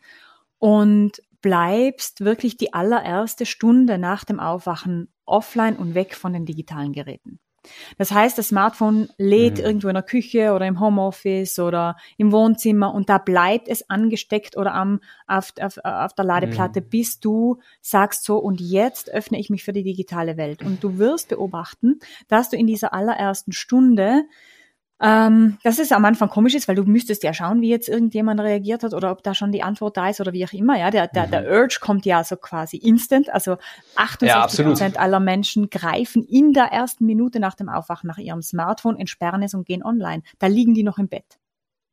[0.58, 6.92] Und bleibst wirklich die allererste Stunde nach dem Aufwachen offline und weg von den digitalen
[6.92, 7.38] Geräten.
[7.98, 9.64] Das heißt, das Smartphone lädt mhm.
[9.66, 14.58] irgendwo in der Küche oder im Homeoffice oder im Wohnzimmer und da bleibt es angesteckt
[14.58, 16.90] oder am, auf, auf, auf der Ladeplatte, mhm.
[16.90, 20.62] bis du sagst so, und jetzt öffne ich mich für die digitale Welt.
[20.64, 24.26] Und du wirst beobachten, dass du in dieser allerersten Stunde
[25.02, 28.40] ähm, das ist am Anfang komisch ist, weil du müsstest ja schauen, wie jetzt irgendjemand
[28.40, 30.80] reagiert hat oder ob da schon die Antwort da ist oder wie auch immer.
[30.80, 31.32] Ja, der, der, mhm.
[31.32, 33.30] der Urge kommt ja so quasi instant.
[33.34, 33.58] Also
[33.96, 38.98] 68 Prozent aller Menschen greifen in der ersten Minute nach dem Aufwachen nach ihrem Smartphone,
[38.98, 40.24] entsperren es und gehen online.
[40.40, 41.40] Da liegen die noch im Bett.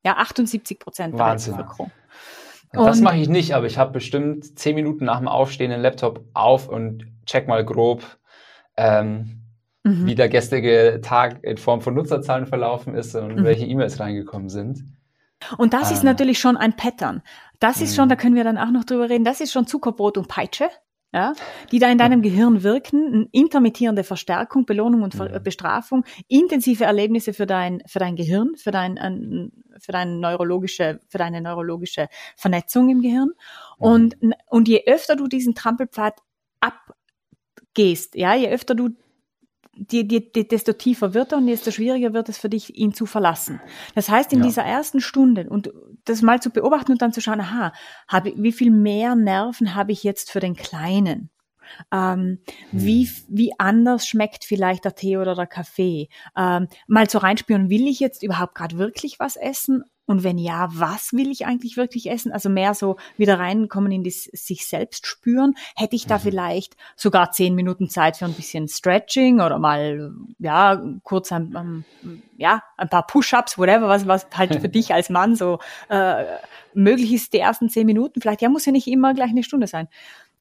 [0.05, 1.19] Ja, 78 Prozent.
[1.19, 1.57] Wahnsinn.
[2.73, 6.25] Das mache ich nicht, aber ich habe bestimmt zehn Minuten nach dem Aufstehen den Laptop
[6.33, 8.03] auf und check mal grob,
[8.77, 9.42] ähm,
[9.85, 10.07] mhm.
[10.07, 13.45] wie der gestrige Tag in Form von Nutzerzahlen verlaufen ist und mhm.
[13.45, 14.85] welche E-Mails reingekommen sind.
[15.59, 15.97] Und das ähm.
[15.97, 17.23] ist natürlich schon ein Pattern.
[17.59, 18.11] Das ist schon, mhm.
[18.11, 20.69] da können wir dann auch noch drüber reden, das ist schon Zuckerbrot und Peitsche.
[21.15, 21.35] Ja,
[21.71, 27.45] die da in deinem Gehirn wirken, intermittierende Verstärkung, Belohnung und Ver Bestrafung, intensive Erlebnisse für
[27.45, 33.29] dein, für dein Gehirn, für dein, für deine neurologische, für deine neurologische Vernetzung im Gehirn.
[33.79, 33.85] Mhm.
[33.85, 34.17] Und,
[34.47, 36.15] und je öfter du diesen Trampelpfad
[36.61, 38.89] abgehst, ja, je öfter du
[39.75, 42.93] die, die, die, desto tiefer wird er und desto schwieriger wird es für dich, ihn
[42.93, 43.61] zu verlassen.
[43.95, 44.47] Das heißt, in ja.
[44.47, 45.73] dieser ersten Stunde und
[46.05, 47.73] das mal zu beobachten und dann zu schauen, aha,
[48.09, 51.31] habe, wie viel mehr Nerven habe ich jetzt für den Kleinen?
[51.91, 52.39] Ähm,
[52.71, 52.85] hm.
[52.85, 56.09] wie, wie anders schmeckt vielleicht der Tee oder der Kaffee?
[56.37, 60.69] Ähm, mal zu reinspüren, will ich jetzt überhaupt gerade wirklich was essen und wenn ja,
[60.73, 62.33] was will ich eigentlich wirklich essen?
[62.33, 65.55] Also mehr so wieder reinkommen in das sich selbst spüren.
[65.75, 66.21] Hätte ich da mhm.
[66.21, 71.87] vielleicht sogar zehn Minuten Zeit für ein bisschen Stretching oder mal, ja, kurz ein,
[72.37, 76.25] ja, ein paar Push-ups, whatever, was, was halt für dich als Mann so äh,
[76.75, 78.21] möglich ist, die ersten zehn Minuten.
[78.21, 79.89] Vielleicht, ja, muss ja nicht immer gleich eine Stunde sein.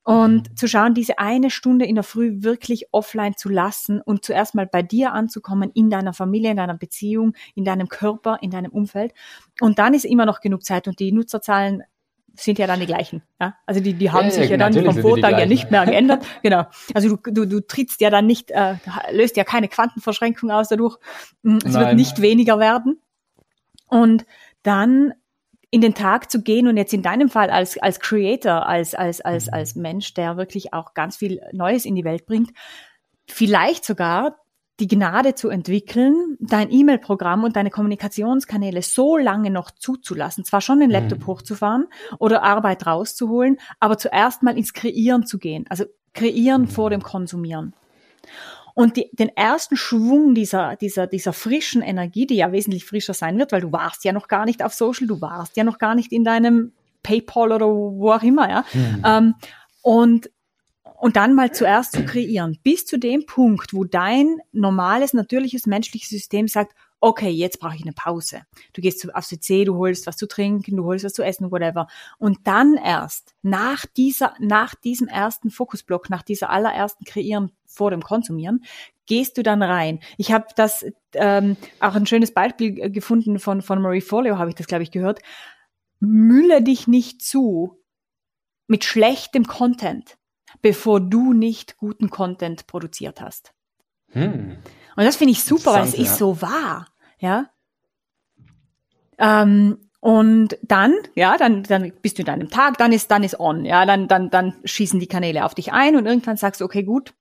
[0.03, 0.57] Und mhm.
[0.57, 4.65] zu schauen, diese eine Stunde in der Früh wirklich offline zu lassen und zuerst mal
[4.65, 9.13] bei dir anzukommen, in deiner Familie, in deiner Beziehung, in deinem Körper, in deinem Umfeld.
[9.59, 11.83] Und dann ist immer noch genug Zeit und die Nutzerzahlen
[12.33, 13.21] sind ja dann die gleichen.
[13.39, 13.55] Ja?
[13.65, 16.25] Also die, die haben ja, sich ja, ja dann vom Vortag ja nicht mehr geändert.
[16.41, 16.65] genau.
[16.93, 18.75] Also du, du, du trittst ja dann nicht, äh,
[19.11, 20.97] löst ja keine Quantenverschränkung aus dadurch.
[21.43, 21.85] Mm, es Nein.
[21.85, 22.99] wird nicht weniger werden.
[23.87, 24.25] Und
[24.63, 25.13] dann
[25.71, 29.21] in den Tag zu gehen und jetzt in deinem Fall als, als Creator, als, als,
[29.21, 29.53] als, mhm.
[29.53, 32.51] als Mensch, der wirklich auch ganz viel Neues in die Welt bringt,
[33.27, 34.35] vielleicht sogar
[34.81, 40.79] die Gnade zu entwickeln, dein E-Mail-Programm und deine Kommunikationskanäle so lange noch zuzulassen, zwar schon
[40.79, 40.89] den.
[40.89, 41.27] Laptop mhm.
[41.27, 41.87] hochzufahren
[42.19, 46.67] oder Arbeit rauszuholen, aber zuerst mal ins Kreieren zu gehen, also kreieren mhm.
[46.67, 47.73] vor dem Konsumieren.
[48.73, 53.37] Und die, den ersten Schwung dieser, dieser, dieser frischen Energie, die ja wesentlich frischer sein
[53.37, 55.95] wird, weil du warst ja noch gar nicht auf Social, du warst ja noch gar
[55.95, 58.65] nicht in deinem PayPal oder wo auch immer, ja.
[58.73, 59.03] Mhm.
[59.05, 59.35] Ähm,
[59.81, 60.29] und
[61.01, 66.09] und dann mal zuerst zu kreieren, bis zu dem Punkt, wo dein normales, natürliches, menschliches
[66.09, 68.43] System sagt, okay, jetzt brauche ich eine Pause.
[68.73, 71.87] Du gehst aufs WC, du holst was zu trinken, du holst was zu essen, whatever.
[72.19, 78.03] Und dann erst, nach dieser, nach diesem ersten Fokusblock, nach dieser allerersten Kreieren vor dem
[78.03, 78.63] Konsumieren,
[79.07, 79.99] gehst du dann rein.
[80.17, 84.55] Ich habe das ähm, auch ein schönes Beispiel gefunden von, von Marie Forleo, habe ich
[84.55, 85.19] das, glaube ich, gehört.
[85.99, 87.77] Mülle dich nicht zu
[88.67, 90.17] mit schlechtem Content,
[90.61, 93.53] bevor du nicht guten Content produziert hast.
[94.11, 94.59] Hm.
[95.01, 96.03] Und das finde ich super, weil es ja.
[96.03, 96.85] ist so wahr.
[97.17, 97.47] Ja.
[99.17, 103.39] Ähm, und dann, ja, dann, dann bist du in deinem Tag, dann ist, dann ist
[103.39, 106.65] on, ja, dann, dann, dann schießen die Kanäle auf dich ein und irgendwann sagst du,
[106.65, 107.15] okay, gut,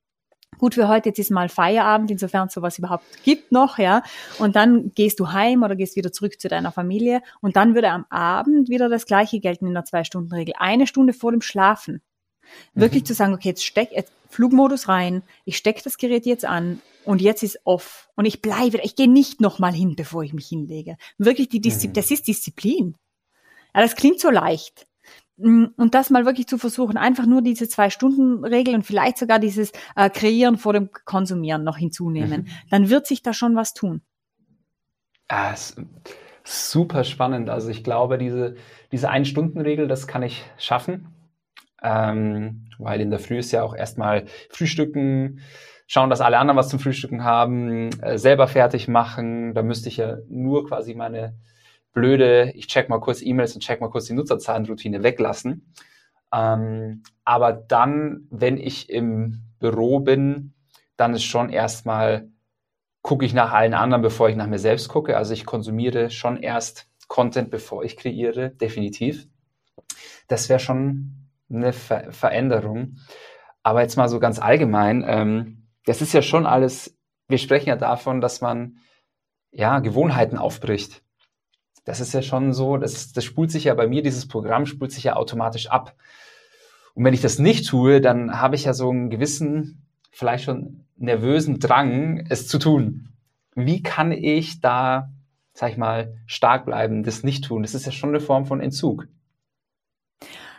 [0.58, 4.02] gut für heute, jetzt ist mal Feierabend, insofern es sowas überhaupt gibt noch, ja.
[4.38, 7.88] Und dann gehst du heim oder gehst wieder zurück zu deiner Familie und dann würde
[7.88, 10.52] am Abend wieder das Gleiche gelten in der Zwei-Stunden-Regel.
[10.58, 12.02] Eine Stunde vor dem Schlafen.
[12.74, 13.06] Wirklich mhm.
[13.06, 17.20] zu sagen, okay, jetzt steck, jetzt Flugmodus rein, ich stecke das Gerät jetzt an und
[17.20, 20.96] jetzt ist off und ich bleibe, ich gehe nicht nochmal hin, bevor ich mich hinlege.
[21.18, 21.94] Wirklich die Disziplin, mhm.
[21.94, 22.96] das ist Disziplin.
[23.74, 24.86] Ja, das klingt so leicht.
[25.36, 29.18] Mm, und das mal wirklich zu versuchen, einfach nur diese zwei Stunden Regel und vielleicht
[29.18, 32.48] sogar dieses äh, Kreieren vor dem Konsumieren noch hinzunehmen, mhm.
[32.70, 34.02] dann wird sich da schon was tun.
[35.28, 35.54] Ah,
[36.44, 37.48] super spannend.
[37.48, 38.56] Also ich glaube, diese,
[38.92, 41.06] diese Ein-Stunden-Regel, das kann ich schaffen.
[41.82, 45.40] Ähm, weil in der Früh ist ja auch erstmal Frühstücken,
[45.86, 49.54] schauen, dass alle anderen was zum Frühstücken haben, äh, selber fertig machen.
[49.54, 51.34] Da müsste ich ja nur quasi meine
[51.92, 55.72] blöde, ich check mal kurz E-Mails und check mal kurz die Nutzerzahlenroutine weglassen.
[56.32, 60.54] Ähm, aber dann, wenn ich im Büro bin,
[60.96, 62.28] dann ist schon erstmal,
[63.02, 65.16] gucke ich nach allen anderen, bevor ich nach mir selbst gucke.
[65.16, 69.26] Also ich konsumiere schon erst Content, bevor ich kreiere, definitiv.
[70.28, 71.19] Das wäre schon
[71.50, 72.96] eine Ver Veränderung.
[73.62, 76.96] Aber jetzt mal so ganz allgemein, ähm, das ist ja schon alles,
[77.28, 78.78] wir sprechen ja davon, dass man
[79.50, 81.02] ja Gewohnheiten aufbricht.
[81.84, 84.92] Das ist ja schon so, das, das spult sich ja bei mir, dieses Programm spult
[84.92, 85.94] sich ja automatisch ab.
[86.94, 90.84] Und wenn ich das nicht tue, dann habe ich ja so einen gewissen, vielleicht schon
[90.96, 93.08] nervösen Drang, es zu tun.
[93.54, 95.10] Wie kann ich da,
[95.52, 97.62] sag ich mal, stark bleiben, das nicht tun?
[97.62, 99.08] Das ist ja schon eine Form von Entzug.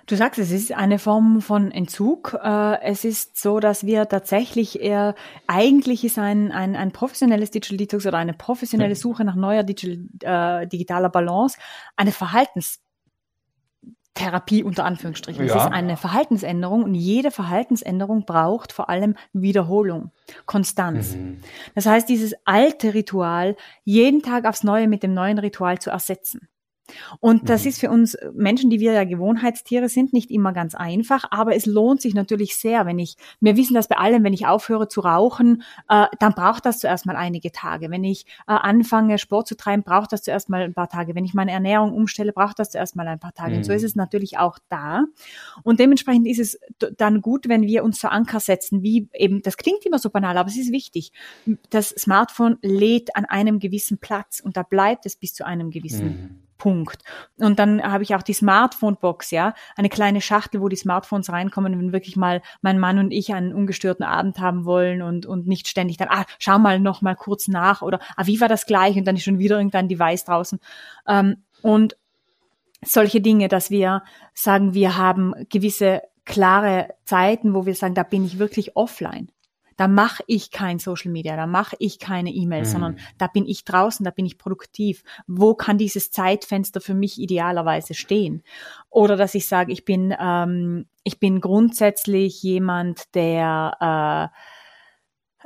[0.08, 2.38] Du sagst, es ist eine Form von Entzug.
[2.42, 5.16] Äh, es ist so, dass wir tatsächlich eher,
[5.48, 10.64] eigentlich ist ein, ein, ein professionelles Digital Detox oder eine professionelle Suche nach neuer digital,
[10.64, 11.58] äh, digitaler Balance
[11.96, 15.46] eine Verhaltenstherapie unter Anführungsstrichen.
[15.46, 15.56] Ja.
[15.56, 20.12] Es ist eine Verhaltensänderung und jede Verhaltensänderung braucht vor allem Wiederholung,
[20.46, 21.16] Konstanz.
[21.16, 21.40] Mhm.
[21.76, 26.48] Das heißt, dieses alte Ritual jeden Tag aufs Neue mit dem neuen Ritual zu ersetzen.
[27.20, 27.70] Und das mhm.
[27.70, 31.66] ist für uns Menschen, die wir ja Gewohnheitstiere sind, nicht immer ganz einfach, aber es
[31.66, 35.02] lohnt sich natürlich sehr, wenn ich, wir wissen das bei allem, wenn ich aufhöre zu
[35.02, 37.90] rauchen, äh, dann braucht das zuerst mal einige Tage.
[37.90, 41.16] Wenn ich äh, anfange, Sport zu treiben, braucht das zuerst mal ein paar Tage.
[41.16, 43.52] Wenn ich meine Ernährung umstelle, braucht das zuerst mal ein paar Tage.
[43.52, 43.58] Mhm.
[43.58, 43.88] Und so ist mhm.
[43.88, 45.04] es natürlich auch da.
[45.64, 46.60] Und dementsprechend ist es
[46.98, 50.38] dann gut, wenn wir uns so Anker setzen, wie eben, das klingt immer so banal,
[50.38, 51.12] aber es ist wichtig.
[51.70, 56.08] Das Smartphone lädt an einem gewissen Platz und da bleibt es bis zu einem gewissen
[56.08, 56.51] mhm.
[56.62, 57.02] Punkt.
[57.40, 61.80] Und dann habe ich auch die Smartphone-Box, ja, eine kleine Schachtel, wo die Smartphones reinkommen,
[61.80, 65.68] wenn wirklich mal mein Mann und ich einen ungestörten Abend haben wollen und, und nicht
[65.68, 68.96] ständig dann, ah, schau mal noch mal kurz nach oder, ah, wie war das gleich?
[68.96, 70.60] Und dann ist schon wieder irgendein Device draußen.
[71.08, 71.98] Ähm, und
[72.86, 74.04] solche Dinge, dass wir
[74.36, 79.32] sagen, wir haben gewisse klare Zeiten, wo wir sagen, da bin ich wirklich offline
[79.82, 82.72] da mache ich kein Social Media, da mache ich keine E-Mails, mhm.
[82.72, 85.04] sondern da bin ich draußen, da bin ich produktiv.
[85.26, 88.44] Wo kann dieses Zeitfenster für mich idealerweise stehen?
[88.92, 94.38] Oder dass ich sage, ich bin, ähm, ich bin grundsätzlich jemand, der äh,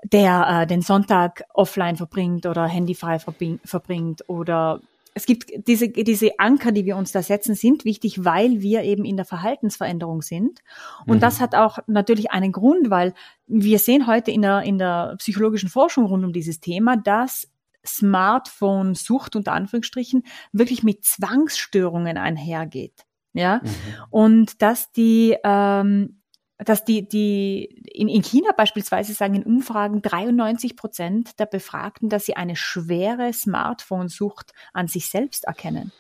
[0.03, 4.81] der äh, den Sonntag offline verbringt oder handyfrei verbringt oder
[5.17, 9.06] es gibt diese, diese Anker, die wir uns da setzen, sind wichtig, weil wir eben
[9.06, 10.60] in der Verhaltensveränderung sind.
[11.08, 11.21] Und mhm.
[11.21, 13.13] das hat auch natürlich einen Grund, weil
[13.47, 17.49] wir sehen heute in der, in der psychologischen Forschung rund um dieses Thema, dass
[17.86, 23.06] Smartphone-Sucht unter Anführungsstrichen wirklich mit Zwangsstörungen einhergeht.
[23.32, 23.69] Ja, mhm.
[24.12, 26.21] und dass die ähm,
[26.57, 32.25] dass die, die in, in China beispielsweise sagen in Umfragen 93 Prozent der Befragten, dass
[32.25, 35.91] sie eine schwere Smartphone-Sucht an sich selbst erkennen.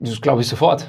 [0.00, 0.88] Das glaube ich sofort.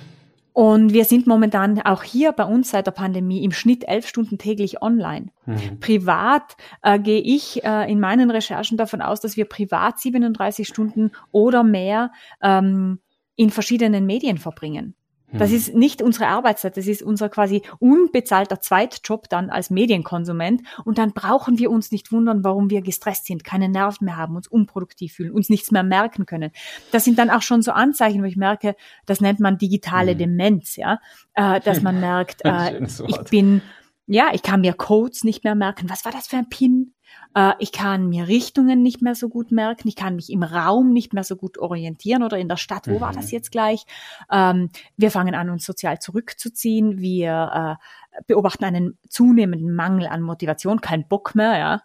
[0.53, 4.37] Und wir sind momentan auch hier bei uns seit der Pandemie im Schnitt elf Stunden
[4.37, 5.27] täglich online.
[5.45, 5.81] Mhm.
[5.81, 11.11] Privat äh, gehe ich äh, in meinen Recherchen davon aus, dass wir privat 37 Stunden
[11.33, 12.99] oder mehr ähm,
[13.35, 14.95] in verschiedenen Medien verbringen.
[15.31, 15.57] Das hm.
[15.57, 20.61] ist nicht unsere Arbeitszeit, das ist unser quasi unbezahlter Zweitjob dann als Medienkonsument.
[20.83, 24.35] Und dann brauchen wir uns nicht wundern, warum wir gestresst sind, keine Nerven mehr haben,
[24.35, 26.51] uns unproduktiv fühlen, uns nichts mehr merken können.
[26.91, 30.17] Das sind dann auch schon so Anzeichen, wo ich merke, das nennt man digitale hm.
[30.17, 30.99] Demenz, ja,
[31.33, 33.61] äh, dass man merkt, äh, ich bin,
[34.07, 35.89] ja, ich kann mir Codes nicht mehr merken.
[35.89, 36.94] Was war das für ein Pin?
[37.35, 39.87] Äh, ich kann mir Richtungen nicht mehr so gut merken.
[39.87, 42.87] Ich kann mich im Raum nicht mehr so gut orientieren oder in der Stadt.
[42.87, 43.01] Wo mhm.
[43.01, 43.85] war das jetzt gleich?
[44.31, 46.99] Ähm, wir fangen an, uns sozial zurückzuziehen.
[46.99, 47.77] Wir
[48.17, 51.81] äh, beobachten einen zunehmenden Mangel an Motivation, kein Bock mehr, ja,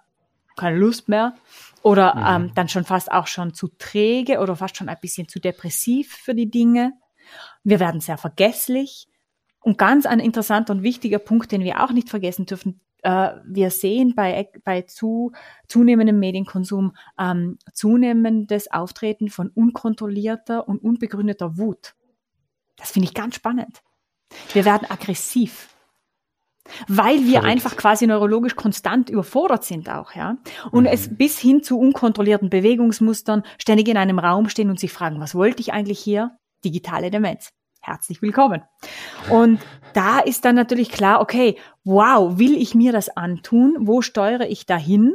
[0.56, 1.34] keine Lust mehr.
[1.82, 2.44] Oder mhm.
[2.46, 6.14] ähm, dann schon fast auch schon zu träge oder fast schon ein bisschen zu depressiv
[6.14, 6.92] für die Dinge.
[7.64, 9.08] Wir werden sehr vergesslich.
[9.62, 13.70] Und ganz ein interessanter und wichtiger Punkt, den wir auch nicht vergessen dürfen, äh, wir
[13.70, 15.32] sehen bei, bei zu,
[15.68, 21.94] zunehmendem Medienkonsum ähm, zunehmendes Auftreten von unkontrollierter und unbegründeter Wut.
[22.76, 23.82] Das finde ich ganz spannend.
[24.52, 25.68] Wir werden aggressiv.
[26.86, 27.46] Weil wir Verrückt.
[27.46, 30.36] einfach quasi neurologisch konstant überfordert sind auch, ja.
[30.70, 30.90] Und mhm.
[30.90, 35.34] es bis hin zu unkontrollierten Bewegungsmustern, ständig in einem Raum stehen und sich fragen, was
[35.34, 36.36] wollte ich eigentlich hier?
[36.64, 37.50] Digitale Demenz
[37.81, 38.62] herzlich willkommen.
[39.31, 39.61] Und
[39.95, 43.77] da ist dann natürlich klar, okay, wow, will ich mir das antun?
[43.81, 45.14] Wo steuere ich dahin?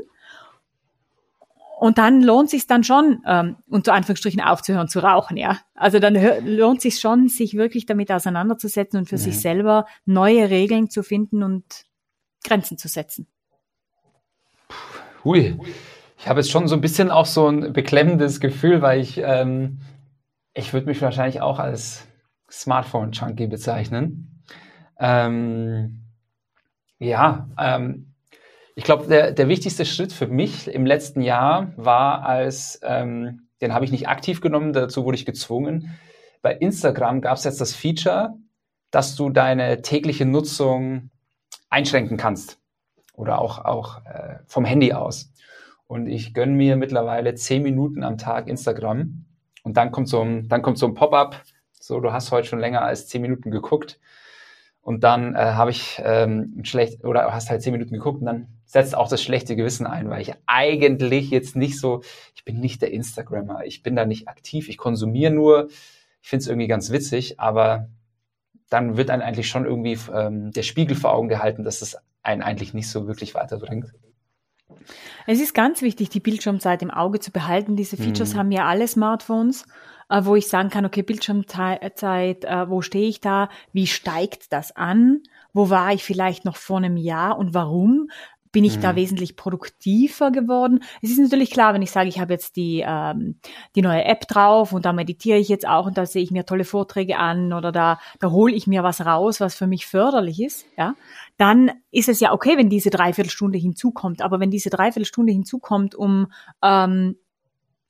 [1.80, 5.60] Und dann lohnt sich dann schon, ähm, unter Anführungsstrichen aufzuhören zu rauchen, ja.
[5.76, 9.20] Also dann lohnt sich schon, sich wirklich damit auseinanderzusetzen und für mhm.
[9.20, 11.66] sich selber neue Regeln zu finden und
[12.44, 13.28] Grenzen zu setzen.
[15.24, 15.60] Hui.
[16.18, 19.80] Ich habe jetzt schon so ein bisschen auch so ein beklemmendes Gefühl, weil ich, ähm,
[20.54, 22.08] ich würde mich wahrscheinlich auch als
[22.62, 24.44] Smartphone-Junkie bezeichnen.
[25.00, 26.02] Ähm,
[27.00, 28.14] ja, ähm,
[28.76, 33.74] ich glaube, der, der wichtigste Schritt für mich im letzten Jahr war, als, ähm, den
[33.74, 35.98] habe ich nicht aktiv genommen, dazu wurde ich gezwungen.
[36.42, 38.36] Bei Instagram gab es jetzt das Feature,
[38.92, 41.10] dass du deine tägliche Nutzung
[41.70, 42.60] einschränken kannst.
[43.14, 45.32] Oder auch, auch äh, vom Handy aus.
[45.88, 49.26] Und ich gönne mir mittlerweile zehn Minuten am Tag Instagram.
[49.64, 51.42] Und dann kommt so ein, dann kommt so ein Pop-up.
[51.86, 54.00] So, du hast heute schon länger als zehn Minuten geguckt.
[54.82, 58.48] Und dann äh, habe ich ähm, schlecht oder hast halt zehn Minuten geguckt und dann
[58.66, 62.02] setzt auch das schlechte Gewissen ein, weil ich eigentlich jetzt nicht so,
[62.34, 65.68] ich bin nicht der Instagrammer, ich bin da nicht aktiv, ich konsumiere nur,
[66.24, 67.88] ich finde es irgendwie ganz witzig, aber
[68.72, 72.42] dann wird einem eigentlich schon irgendwie ähm, der Spiegel vor Augen gehalten, dass es einen
[72.42, 73.94] eigentlich nicht so wirklich weiterbringt.
[75.28, 77.76] Es ist ganz wichtig, die Bildschirmzeit im Auge zu behalten.
[77.76, 78.40] Diese Features hm.
[78.40, 79.66] haben ja alle Smartphones
[80.10, 82.04] wo ich sagen kann, okay, Bildschirmzeit,
[82.46, 85.22] äh, wo stehe ich da, wie steigt das an,
[85.54, 88.10] wo war ich vielleicht noch vor einem Jahr und warum?
[88.56, 88.82] bin ich mhm.
[88.84, 90.80] da wesentlich produktiver geworden.
[91.02, 93.36] Es ist natürlich klar, wenn ich sage, ich habe jetzt die, ähm,
[93.76, 96.46] die neue App drauf und da meditiere ich jetzt auch und da sehe ich mir
[96.46, 100.42] tolle Vorträge an oder da, da hole ich mir was raus, was für mich förderlich
[100.42, 100.96] ist, ja,
[101.36, 104.22] dann ist es ja okay, wenn diese Dreiviertelstunde hinzukommt.
[104.22, 106.32] Aber wenn diese Dreiviertelstunde hinzukommt, um
[106.64, 107.18] ähm,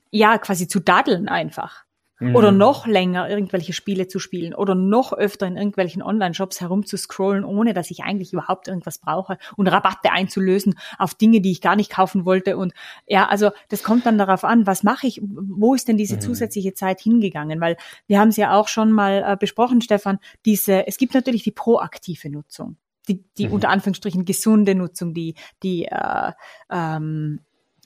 [0.10, 1.85] ja quasi zu daddeln einfach,
[2.20, 2.36] Mhm.
[2.36, 7.74] Oder noch länger irgendwelche Spiele zu spielen oder noch öfter in irgendwelchen Online-Shops herumzuscrollen, ohne
[7.74, 11.92] dass ich eigentlich überhaupt irgendwas brauche und Rabatte einzulösen auf Dinge, die ich gar nicht
[11.92, 12.56] kaufen wollte.
[12.56, 12.74] Und
[13.06, 16.22] ja, also das kommt dann darauf an, was mache ich, wo ist denn diese mhm.
[16.22, 17.60] zusätzliche Zeit hingegangen?
[17.60, 17.76] Weil
[18.08, 21.52] wir haben es ja auch schon mal äh, besprochen, Stefan, diese, es gibt natürlich die
[21.52, 23.54] proaktive Nutzung die, die mhm.
[23.54, 26.32] unter Anführungsstrichen gesunde Nutzung, die, die äh,
[26.72, 27.40] ähm,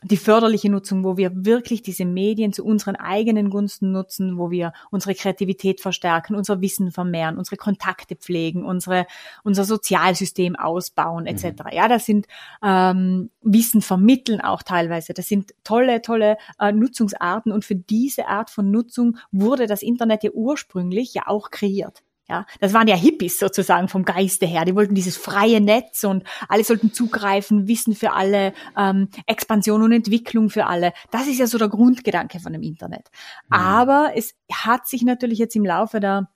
[0.04, 4.74] die förderliche Nutzung, wo wir wirklich diese Medien zu unseren eigenen Gunsten nutzen, wo wir
[4.92, 9.06] unsere Kreativität verstärken, unser Wissen vermehren, unsere Kontakte pflegen, unsere,
[9.44, 11.64] unser Sozialsystem ausbauen etc.
[11.64, 11.72] Mhm.
[11.72, 12.28] Ja, das sind
[12.64, 15.14] ähm, Wissen vermitteln auch teilweise.
[15.14, 20.24] Das sind tolle, tolle äh, Nutzungsarten und für diese Art von Nutzung wurde das Internet
[20.24, 22.04] ja ursprünglich ja auch kreiert.
[22.30, 24.64] Ja, das waren ja Hippies sozusagen vom Geiste her.
[24.64, 29.92] Die wollten dieses freie Netz und alle sollten zugreifen, Wissen für alle, ähm, Expansion und
[29.92, 30.94] Entwicklung für alle.
[31.10, 33.10] Das ist ja so der Grundgedanke von dem Internet.
[33.48, 33.56] Mhm.
[33.56, 36.30] Aber es hat sich natürlich jetzt im Laufe der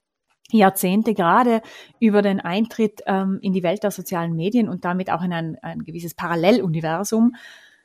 [0.49, 1.61] Jahrzehnte gerade
[1.99, 5.59] über den Eintritt ähm, in die Welt der sozialen Medien und damit auch in ein,
[5.61, 7.35] ein gewisses Paralleluniversum,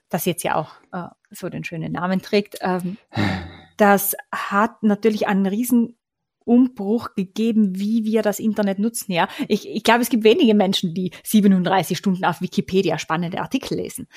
[0.09, 2.97] das jetzt ja auch äh, so den schönen Namen trägt, ähm,
[3.77, 5.98] das hat natürlich einen riesen
[6.49, 9.13] Umbruch gegeben, wie wir das Internet nutzen.
[9.13, 13.77] Ja, ich, ich glaube, es gibt wenige Menschen, die 37 Stunden auf Wikipedia spannende Artikel
[13.77, 14.09] lesen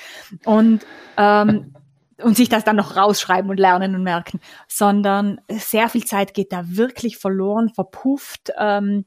[0.44, 0.80] und
[1.16, 1.74] ähm,
[2.22, 6.52] und sich das dann noch rausschreiben und lernen und merken, sondern sehr viel Zeit geht
[6.52, 8.52] da wirklich verloren, verpufft.
[8.58, 9.04] Ähm,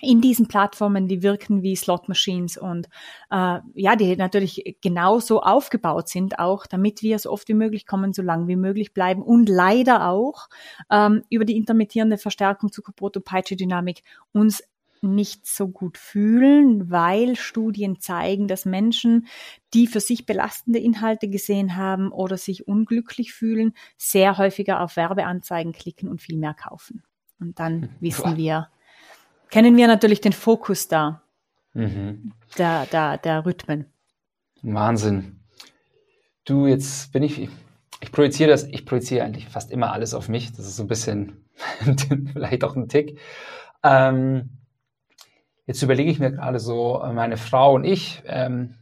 [0.00, 2.86] in diesen Plattformen, die wirken wie Slot Machines und
[3.30, 8.12] äh, ja, die natürlich genauso aufgebaut sind, auch damit wir so oft wie möglich kommen,
[8.12, 10.48] so lange wie möglich bleiben und leider auch
[10.90, 14.62] ähm, über die intermittierende Verstärkung Zuckerbrot-und-Peitsche-Dynamik uns
[15.02, 19.26] nicht so gut fühlen, weil Studien zeigen, dass Menschen,
[19.74, 25.72] die für sich belastende Inhalte gesehen haben oder sich unglücklich fühlen, sehr häufiger auf Werbeanzeigen
[25.72, 27.04] klicken und viel mehr kaufen.
[27.40, 28.68] Und dann wissen wir,
[29.50, 31.22] kennen wir natürlich den Fokus da,
[31.74, 32.32] mhm.
[32.56, 33.86] der, der, der Rhythmen.
[34.62, 35.40] Wahnsinn.
[36.44, 37.48] Du, jetzt bin ich,
[38.00, 40.52] ich projiziere das, ich projiziere eigentlich fast immer alles auf mich.
[40.52, 41.44] Das ist so ein bisschen,
[42.32, 43.18] vielleicht auch ein Tick.
[43.82, 44.50] Ähm,
[45.66, 48.74] jetzt überlege ich mir gerade so, meine Frau und ich, ähm,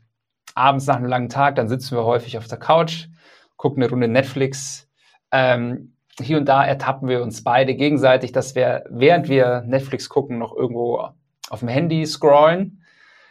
[0.54, 3.08] abends nach einem langen Tag, dann sitzen wir häufig auf der Couch,
[3.56, 4.88] gucken eine Runde Netflix.
[5.32, 10.38] Ähm, hier und da ertappen wir uns beide gegenseitig, dass wir, während wir Netflix gucken,
[10.38, 11.08] noch irgendwo
[11.50, 12.82] auf dem Handy scrollen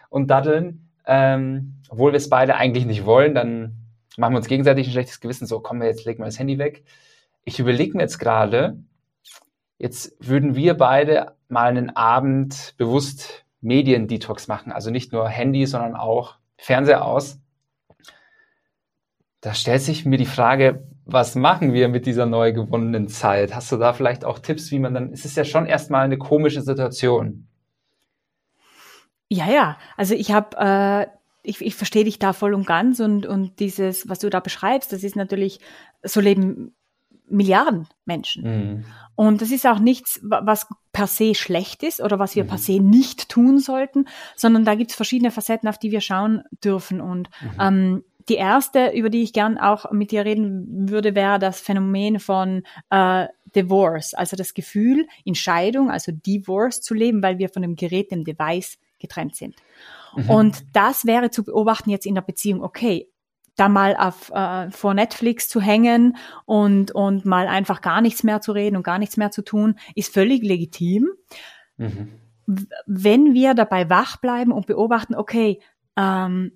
[0.09, 3.75] und daddeln, ähm, obwohl wir es beide eigentlich nicht wollen, dann
[4.17, 6.83] machen wir uns gegenseitig ein schlechtes Gewissen, so komm, jetzt legen wir das Handy weg.
[7.43, 8.77] Ich überlege mir jetzt gerade,
[9.77, 15.95] jetzt würden wir beide mal einen Abend bewusst Mediendetox machen, also nicht nur Handy, sondern
[15.95, 17.39] auch Fernseher aus.
[19.41, 23.55] Da stellt sich mir die Frage, was machen wir mit dieser neu gewonnenen Zeit?
[23.55, 26.17] Hast du da vielleicht auch Tipps, wie man dann, es ist ja schon erstmal eine
[26.17, 27.47] komische Situation.
[29.29, 31.07] Ja, ja, also ich habe äh,
[31.45, 34.91] ich, ich verstehe dich da voll und ganz und, und dieses, was du da beschreibst,
[34.91, 35.59] das ist natürlich,
[36.03, 36.75] so leben
[37.27, 38.43] Milliarden Menschen.
[38.43, 38.85] Mhm.
[39.15, 42.49] Und das ist auch nichts, was per se schlecht ist oder was wir mhm.
[42.49, 46.43] per se nicht tun sollten, sondern da gibt es verschiedene Facetten, auf die wir schauen
[46.63, 47.01] dürfen.
[47.01, 47.49] Und mhm.
[47.59, 52.19] ähm, die erste, über die ich gern auch mit dir reden würde, wäre das Phänomen
[52.19, 57.61] von äh, Divorce, also das Gefühl, in Scheidung, also Divorce zu leben, weil wir von
[57.61, 59.55] dem Gerät, dem Device getrennt sind.
[60.15, 60.29] Mhm.
[60.29, 63.09] Und das wäre zu beobachten jetzt in der Beziehung, okay,
[63.55, 68.41] da mal auf, äh, vor Netflix zu hängen und, und mal einfach gar nichts mehr
[68.41, 71.09] zu reden und gar nichts mehr zu tun, ist völlig legitim.
[71.77, 72.11] Mhm.
[72.85, 75.61] Wenn wir dabei wach bleiben und beobachten, okay,
[75.95, 76.51] ähm,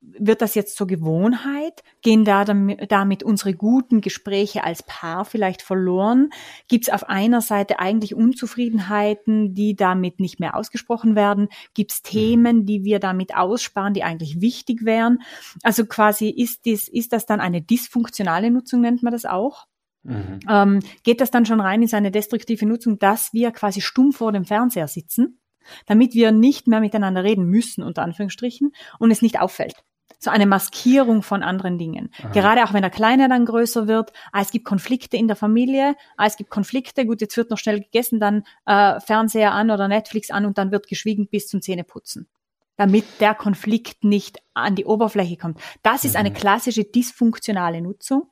[0.00, 1.82] wird das jetzt zur Gewohnheit?
[2.02, 6.30] Gehen da damit unsere guten Gespräche als Paar vielleicht verloren?
[6.68, 11.48] Gibt es auf einer Seite eigentlich Unzufriedenheiten, die damit nicht mehr ausgesprochen werden?
[11.74, 15.18] Gibt es Themen, die wir damit aussparen, die eigentlich wichtig wären?
[15.62, 19.66] Also quasi ist, dies, ist das dann eine dysfunktionale Nutzung, nennt man das auch?
[20.02, 20.40] Mhm.
[20.48, 24.32] Ähm, geht das dann schon rein in seine destruktive Nutzung, dass wir quasi stumm vor
[24.32, 25.40] dem Fernseher sitzen?
[25.86, 29.74] Damit wir nicht mehr miteinander reden müssen, unter Anführungsstrichen, und es nicht auffällt.
[30.18, 32.10] So eine Maskierung von anderen Dingen.
[32.18, 32.28] Aha.
[32.32, 35.94] Gerade auch wenn der Kleine dann größer wird, ah, es gibt Konflikte in der Familie,
[36.16, 39.88] ah, es gibt Konflikte, gut, jetzt wird noch schnell gegessen, dann äh, Fernseher an oder
[39.88, 42.28] Netflix an und dann wird geschwiegen bis zum Zähneputzen
[42.76, 45.60] damit der Konflikt nicht an die Oberfläche kommt.
[45.82, 46.34] Das ist eine mhm.
[46.34, 48.30] klassische dysfunktionale Nutzung.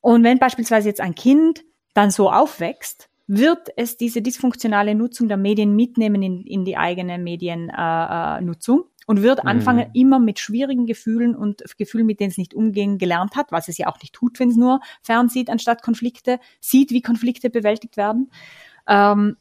[0.00, 5.36] Und wenn beispielsweise jetzt ein Kind dann so aufwächst, wird es diese dysfunktionale Nutzung der
[5.36, 8.80] Medien mitnehmen in, in die eigene Mediennutzung.
[8.80, 9.94] Äh, äh und wird anfangen, mhm.
[9.94, 13.78] immer mit schwierigen Gefühlen und Gefühlen, mit denen es nicht umgehen gelernt hat, was es
[13.78, 18.30] ja auch nicht tut, wenn es nur fernsieht, anstatt Konflikte, sieht, wie Konflikte bewältigt werden.
[18.86, 19.38] Ähm,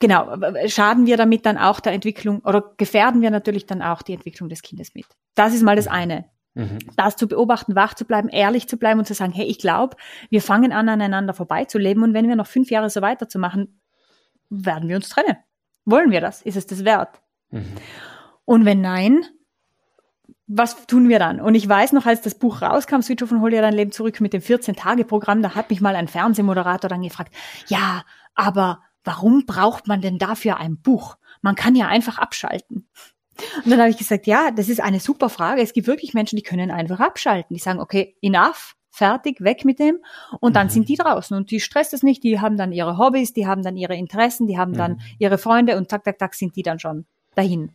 [0.00, 4.14] genau, schaden wir damit dann auch der Entwicklung oder gefährden wir natürlich dann auch die
[4.14, 5.06] Entwicklung des Kindes mit.
[5.36, 6.24] Das ist mal das eine.
[6.58, 6.80] Mhm.
[6.96, 9.96] Das zu beobachten, wach zu bleiben, ehrlich zu bleiben und zu sagen, hey, ich glaube,
[10.28, 13.80] wir fangen an, aneinander vorbeizuleben und wenn wir noch fünf Jahre so weiterzumachen,
[14.50, 15.36] werden wir uns trennen.
[15.84, 16.42] Wollen wir das?
[16.42, 17.22] Ist es das wert?
[17.50, 17.76] Mhm.
[18.44, 19.24] Und wenn nein,
[20.48, 21.40] was tun wir dann?
[21.40, 24.20] Und ich weiß noch, als das Buch rauskam, Switch von Hol dir dein Leben zurück
[24.20, 27.32] mit dem 14-Tage-Programm, da hat mich mal ein Fernsehmoderator dann gefragt,
[27.68, 28.02] ja,
[28.34, 31.18] aber warum braucht man denn dafür ein Buch?
[31.40, 32.88] Man kann ja einfach abschalten.
[33.64, 35.62] Und dann habe ich gesagt, ja, das ist eine super Frage.
[35.62, 37.54] Es gibt wirklich Menschen, die können einfach abschalten.
[37.54, 39.98] Die sagen, okay, enough, fertig, weg mit dem.
[40.40, 40.70] Und dann mhm.
[40.70, 42.22] sind die draußen und die stresst es nicht.
[42.24, 45.00] Die haben dann ihre Hobbys, die haben dann ihre Interessen, die haben dann mhm.
[45.18, 47.72] ihre Freunde und tak, tak, tak sind die dann schon dahin.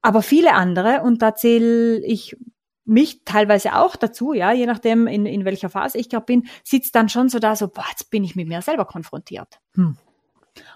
[0.00, 2.36] Aber viele andere, und da zähle ich
[2.84, 6.94] mich teilweise auch dazu, ja, je nachdem, in, in welcher Phase ich gerade bin, sitzt
[6.96, 9.60] dann schon so da, so, boah, jetzt bin ich mit mir selber konfrontiert.
[9.74, 9.96] Hm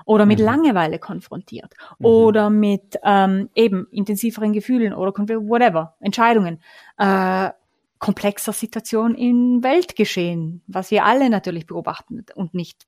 [0.05, 0.45] oder mit mhm.
[0.45, 2.07] Langeweile konfrontiert mhm.
[2.07, 6.61] oder mit ähm, eben intensiveren Gefühlen oder whatever, Entscheidungen,
[6.99, 7.51] äh,
[7.99, 12.87] komplexer Situation im Weltgeschehen, was wir alle natürlich beobachten und nicht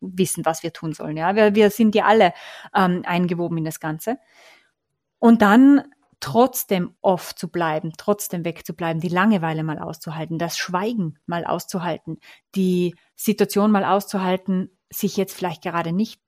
[0.00, 1.16] wissen, was wir tun sollen.
[1.16, 2.32] Ja, wir, wir sind ja alle
[2.74, 4.18] ähm, eingewoben in das Ganze.
[5.18, 5.82] Und dann
[6.20, 12.18] trotzdem off zu bleiben, trotzdem wegzubleiben, die Langeweile mal auszuhalten, das Schweigen mal auszuhalten,
[12.54, 16.20] die Situation mal auszuhalten, sich jetzt vielleicht gerade nicht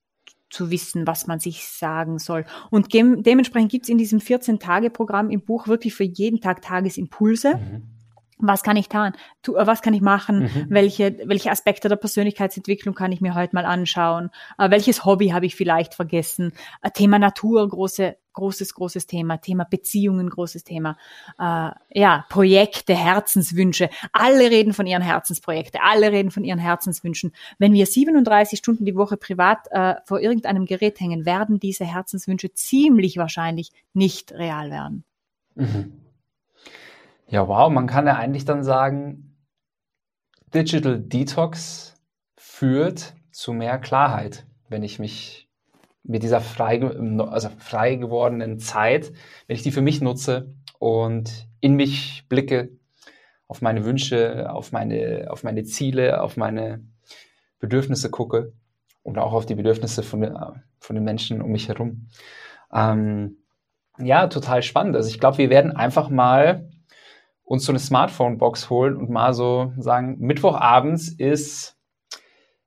[0.51, 2.45] zu wissen, was man sich sagen soll.
[2.71, 7.57] Und dementsprechend gibt es in diesem 14-Tage-Programm im Buch wirklich für jeden Tag Tagesimpulse.
[7.57, 8.00] Mhm
[8.43, 9.13] was kann ich tun?
[9.47, 10.41] Äh, was kann ich machen?
[10.41, 10.67] Mhm.
[10.69, 14.31] Welche, welche Aspekte der Persönlichkeitsentwicklung kann ich mir heute mal anschauen?
[14.59, 16.53] Uh, welches Hobby habe ich vielleicht vergessen?
[16.85, 19.39] Uh, Thema Natur, große, großes, großes Thema.
[19.39, 20.97] Thema Beziehungen, großes Thema.
[21.39, 23.91] Ja, Projekte, Herzenswünsche.
[24.13, 25.81] Alle reden von ihren Herzensprojekten.
[25.83, 27.33] Alle reden von ihren Herzenswünschen.
[27.59, 29.69] Wenn wir 37 Stunden die Woche privat
[30.05, 35.05] vor irgendeinem Gerät hängen, werden diese Herzenswünsche ziemlich wahrscheinlich nicht real werden.
[35.57, 36.00] Mhm.
[37.31, 39.37] Ja, wow, man kann ja eigentlich dann sagen,
[40.53, 41.95] Digital Detox
[42.37, 45.49] führt zu mehr Klarheit, wenn ich mich
[46.03, 49.13] mit dieser frei, also frei gewordenen Zeit,
[49.47, 52.71] wenn ich die für mich nutze und in mich blicke,
[53.47, 56.85] auf meine Wünsche, auf meine, auf meine Ziele, auf meine
[57.61, 58.55] Bedürfnisse gucke
[59.05, 60.37] oder auch auf die Bedürfnisse von,
[60.81, 62.09] von den Menschen um mich herum.
[62.73, 63.37] Ähm,
[63.99, 64.97] ja, total spannend.
[64.97, 66.69] Also ich glaube, wir werden einfach mal
[67.51, 71.77] uns so eine Smartphone-Box holen und mal so sagen, Mittwochabends ist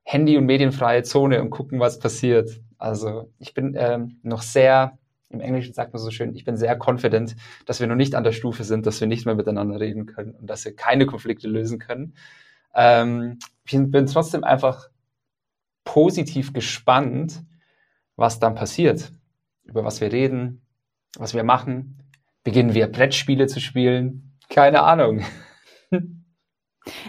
[0.02, 2.60] Handy- und medienfreie Zone und gucken, was passiert.
[2.76, 4.98] Also ich bin ähm, noch sehr,
[5.30, 8.24] im Englischen sagt man so schön, ich bin sehr confident, dass wir noch nicht an
[8.24, 11.48] der Stufe sind, dass wir nicht mehr miteinander reden können und dass wir keine Konflikte
[11.48, 12.14] lösen können.
[12.74, 14.90] Ähm, ich bin trotzdem einfach
[15.84, 17.42] positiv gespannt,
[18.16, 19.12] was dann passiert,
[19.64, 20.60] über was wir reden,
[21.16, 22.04] was wir machen,
[22.44, 24.23] Beginnen wir Brettspiele zu spielen?
[24.48, 25.24] Keine Ahnung.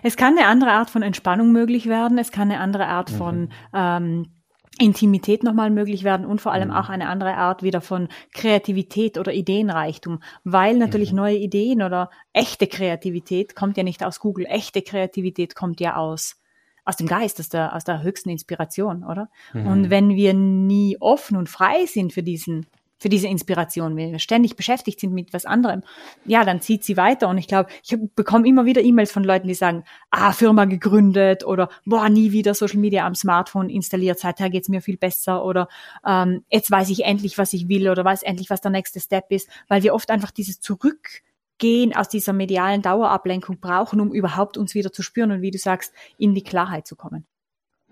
[0.03, 2.17] Es kann eine andere Art von Entspannung möglich werden.
[2.17, 3.15] Es kann eine andere Art mhm.
[3.15, 4.35] von ähm,
[4.77, 6.75] Intimität nochmal möglich werden und vor allem mhm.
[6.75, 11.17] auch eine andere Art wieder von Kreativität oder Ideenreichtum, weil natürlich mhm.
[11.17, 14.45] neue Ideen oder echte Kreativität kommt ja nicht aus Google.
[14.47, 16.41] Echte Kreativität kommt ja aus
[16.87, 19.29] aus dem Geist, aus der, aus der höchsten Inspiration, oder?
[19.53, 19.67] Mhm.
[19.67, 22.67] Und wenn wir nie offen und frei sind für diesen
[22.97, 25.83] für diese Inspiration, wenn wir ständig beschäftigt sind mit was anderem,
[26.25, 27.27] ja, dann zieht sie weiter.
[27.27, 31.45] Und ich glaube, ich bekomme immer wieder E-Mails von Leuten, die sagen, ah, Firma gegründet
[31.45, 35.67] oder boah, nie wieder Social Media am Smartphone installiert, seither geht's mir viel besser oder
[36.05, 39.25] ähm, jetzt weiß ich endlich, was ich will oder weiß endlich, was der nächste Step
[39.29, 44.73] ist, weil wir oft einfach dieses Zurückgehen aus dieser medialen Dauerablenkung brauchen, um überhaupt uns
[44.73, 47.25] wieder zu spüren und wie du sagst, in die Klarheit zu kommen.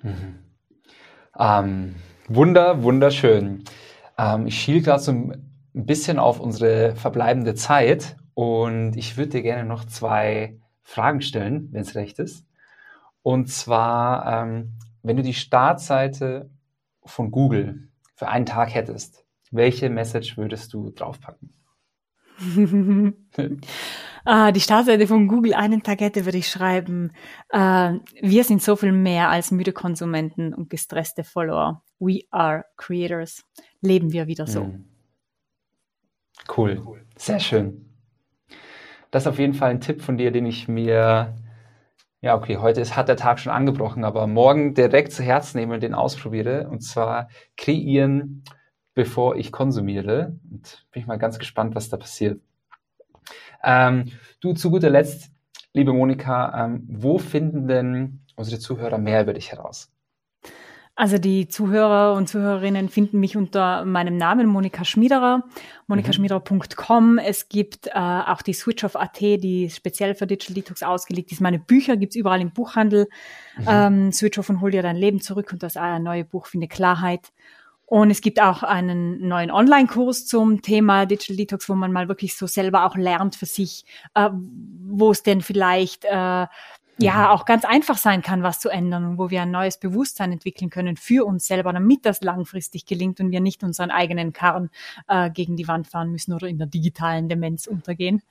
[0.01, 0.39] Mhm.
[1.37, 1.95] Ähm,
[2.27, 3.63] wunder, wunderschön.
[4.17, 9.41] Ähm, ich schiele gerade so ein bisschen auf unsere verbleibende Zeit und ich würde dir
[9.43, 12.45] gerne noch zwei Fragen stellen, wenn es recht ist.
[13.21, 16.49] Und zwar, ähm, wenn du die Startseite
[17.05, 21.53] von Google für einen Tag hättest, welche Message würdest du draufpacken?
[24.25, 27.11] ah, die Startseite von Google einen Tag hätte, würde ich schreiben,
[27.49, 31.83] äh, wir sind so viel mehr als müde Konsumenten und gestresste Follower.
[31.99, 33.43] We are creators
[33.81, 34.65] leben wir wieder so.
[34.65, 34.85] Mhm.
[36.57, 36.81] Cool,
[37.15, 37.85] sehr schön.
[39.11, 41.35] Das ist auf jeden Fall ein Tipp von dir, den ich mir,
[42.21, 45.75] ja, okay, heute ist, hat der Tag schon angebrochen, aber morgen direkt zu Herzen nehme
[45.75, 46.67] und den ausprobiere.
[46.69, 48.43] Und zwar kreieren,
[48.93, 50.35] bevor ich konsumiere.
[50.51, 52.41] Und bin ich mal ganz gespannt, was da passiert.
[53.63, 55.31] Ähm, du, zu guter Letzt,
[55.73, 59.93] liebe Monika, ähm, wo finden denn unsere Zuhörer mehr über dich heraus?
[60.95, 65.43] Also die Zuhörer und Zuhörerinnen finden mich unter meinem Namen Monika Schmiederer,
[65.87, 67.17] monikaschmiederer.com.
[67.17, 71.41] Es gibt äh, auch die Switch of AT, die speziell für Digital Detox ausgelegt ist.
[71.41, 73.07] Meine Bücher gibt's überall im Buchhandel.
[73.57, 73.65] Mhm.
[73.67, 76.67] Ähm, Switch of und hol dir dein Leben zurück und das äh, neue Buch Finde
[76.67, 77.31] Klarheit.
[77.93, 82.35] Und es gibt auch einen neuen Online-Kurs zum Thema Digital Detox, wo man mal wirklich
[82.35, 83.85] so selber auch lernt für sich,
[84.15, 86.47] äh, wo es denn vielleicht äh,
[86.97, 90.31] ja auch ganz einfach sein kann, was zu ändern und wo wir ein neues Bewusstsein
[90.31, 94.71] entwickeln können für uns selber, damit das langfristig gelingt und wir nicht unseren eigenen Karren
[95.07, 98.23] äh, gegen die Wand fahren müssen oder in der digitalen Demenz untergehen.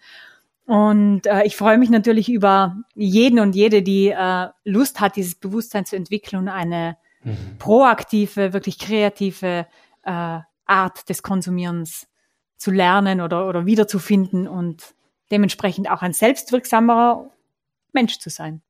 [0.66, 5.36] Und äh, ich freue mich natürlich über jeden und jede, die äh, Lust hat, dieses
[5.36, 7.58] Bewusstsein zu entwickeln und eine mhm.
[7.58, 9.66] proaktive, wirklich kreative
[10.04, 12.06] äh, Art des Konsumierens
[12.56, 14.94] zu lernen oder, oder wiederzufinden und
[15.30, 17.30] dementsprechend auch ein selbstwirksamerer
[17.92, 18.62] Mensch zu sein.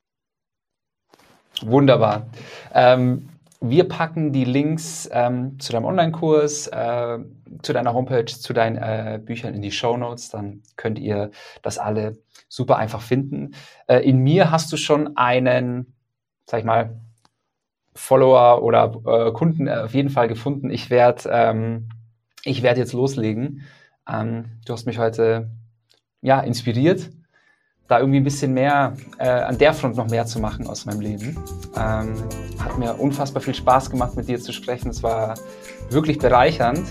[1.61, 2.27] Wunderbar.
[2.73, 3.29] Ähm,
[3.61, 7.19] wir packen die Links ähm, zu deinem Online-Kurs, äh,
[7.63, 10.31] zu deiner Homepage, zu deinen äh, Büchern in die Show Notes.
[10.31, 11.31] Dann könnt ihr
[11.63, 13.55] das alle super einfach finden.
[13.87, 15.95] Äh, in mir hast du schon einen,
[16.47, 16.97] sag ich mal,
[17.95, 20.71] Follower oder äh, Kunden äh, auf jeden Fall gefunden.
[20.71, 21.89] Ich werde ähm,
[22.45, 23.63] ich werde jetzt loslegen.
[24.09, 25.51] Ähm, du hast mich heute
[26.21, 27.11] ja inspiriert
[27.93, 31.01] da irgendwie ein bisschen mehr äh, an der Front noch mehr zu machen aus meinem
[31.01, 31.37] Leben.
[31.77, 32.15] Ähm,
[32.59, 34.89] hat mir unfassbar viel Spaß gemacht, mit dir zu sprechen.
[34.89, 35.35] Es war
[35.91, 36.87] wirklich bereichernd.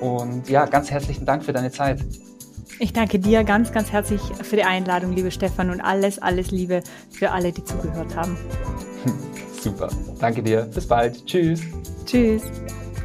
[0.00, 2.04] Und ja, ganz herzlichen Dank für deine Zeit.
[2.78, 6.82] Ich danke dir ganz, ganz herzlich für die Einladung, liebe Stefan, und alles, alles Liebe
[7.10, 8.36] für alle, die zugehört haben.
[9.62, 9.88] Super.
[10.18, 10.62] Danke dir.
[10.62, 11.24] Bis bald.
[11.24, 11.60] Tschüss.
[12.04, 12.42] Tschüss.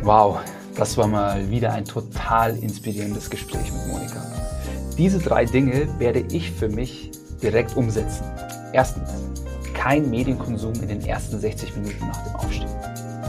[0.01, 0.39] Wow,
[0.75, 4.25] das war mal wieder ein total inspirierendes Gespräch mit Monika.
[4.97, 7.11] Diese drei Dinge werde ich für mich
[7.43, 8.23] direkt umsetzen.
[8.73, 9.07] Erstens,
[9.75, 12.69] kein Medienkonsum in den ersten 60 Minuten nach dem Aufstehen.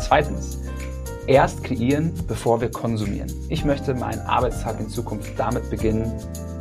[0.00, 0.58] Zweitens,
[1.26, 3.30] erst kreieren, bevor wir konsumieren.
[3.50, 6.10] Ich möchte meinen Arbeitstag in Zukunft damit beginnen,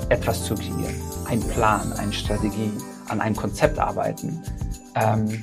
[0.09, 0.95] etwas zu kreieren.
[1.29, 2.71] Ein Plan, eine Strategie,
[3.07, 4.43] an einem Konzept arbeiten,
[4.95, 5.41] ähm,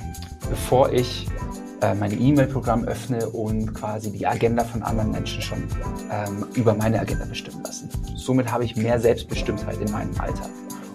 [0.49, 1.27] bevor ich
[1.81, 5.63] äh, mein E-Mail-Programm öffne und quasi die Agenda von anderen Menschen schon
[6.11, 7.89] ähm, über meine Agenda bestimmen lassen.
[8.15, 10.49] Somit habe ich mehr Selbstbestimmtheit in meinem Alltag.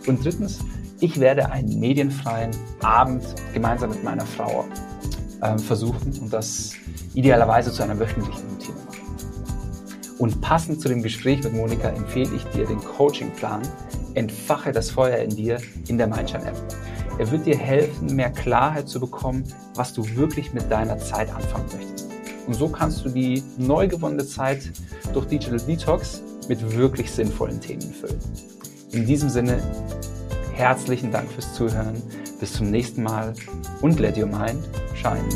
[0.06, 0.60] Und drittens,
[1.00, 2.50] ich werde einen medienfreien
[2.82, 4.64] Abend gemeinsam mit meiner Frau
[5.42, 6.72] äh, versuchen und das
[7.14, 9.00] idealerweise zu einer wöchentlichen Routine machen.
[10.18, 13.62] Und passend zu dem Gespräch mit Monika empfehle ich dir den Coachingplan
[14.14, 16.56] Entfache das Feuer in dir in der Mindshine App.
[17.20, 19.44] Er wird dir helfen, mehr Klarheit zu bekommen,
[19.74, 22.08] was du wirklich mit deiner Zeit anfangen möchtest.
[22.46, 24.72] Und so kannst du die neu gewonnene Zeit
[25.12, 28.18] durch Digital Detox mit wirklich sinnvollen Themen füllen.
[28.92, 29.60] In diesem Sinne,
[30.54, 32.02] Herzlichen Dank fürs Zuhören.
[32.40, 33.34] Bis zum nächsten Mal
[33.82, 34.58] und let your mind
[34.94, 35.28] shine.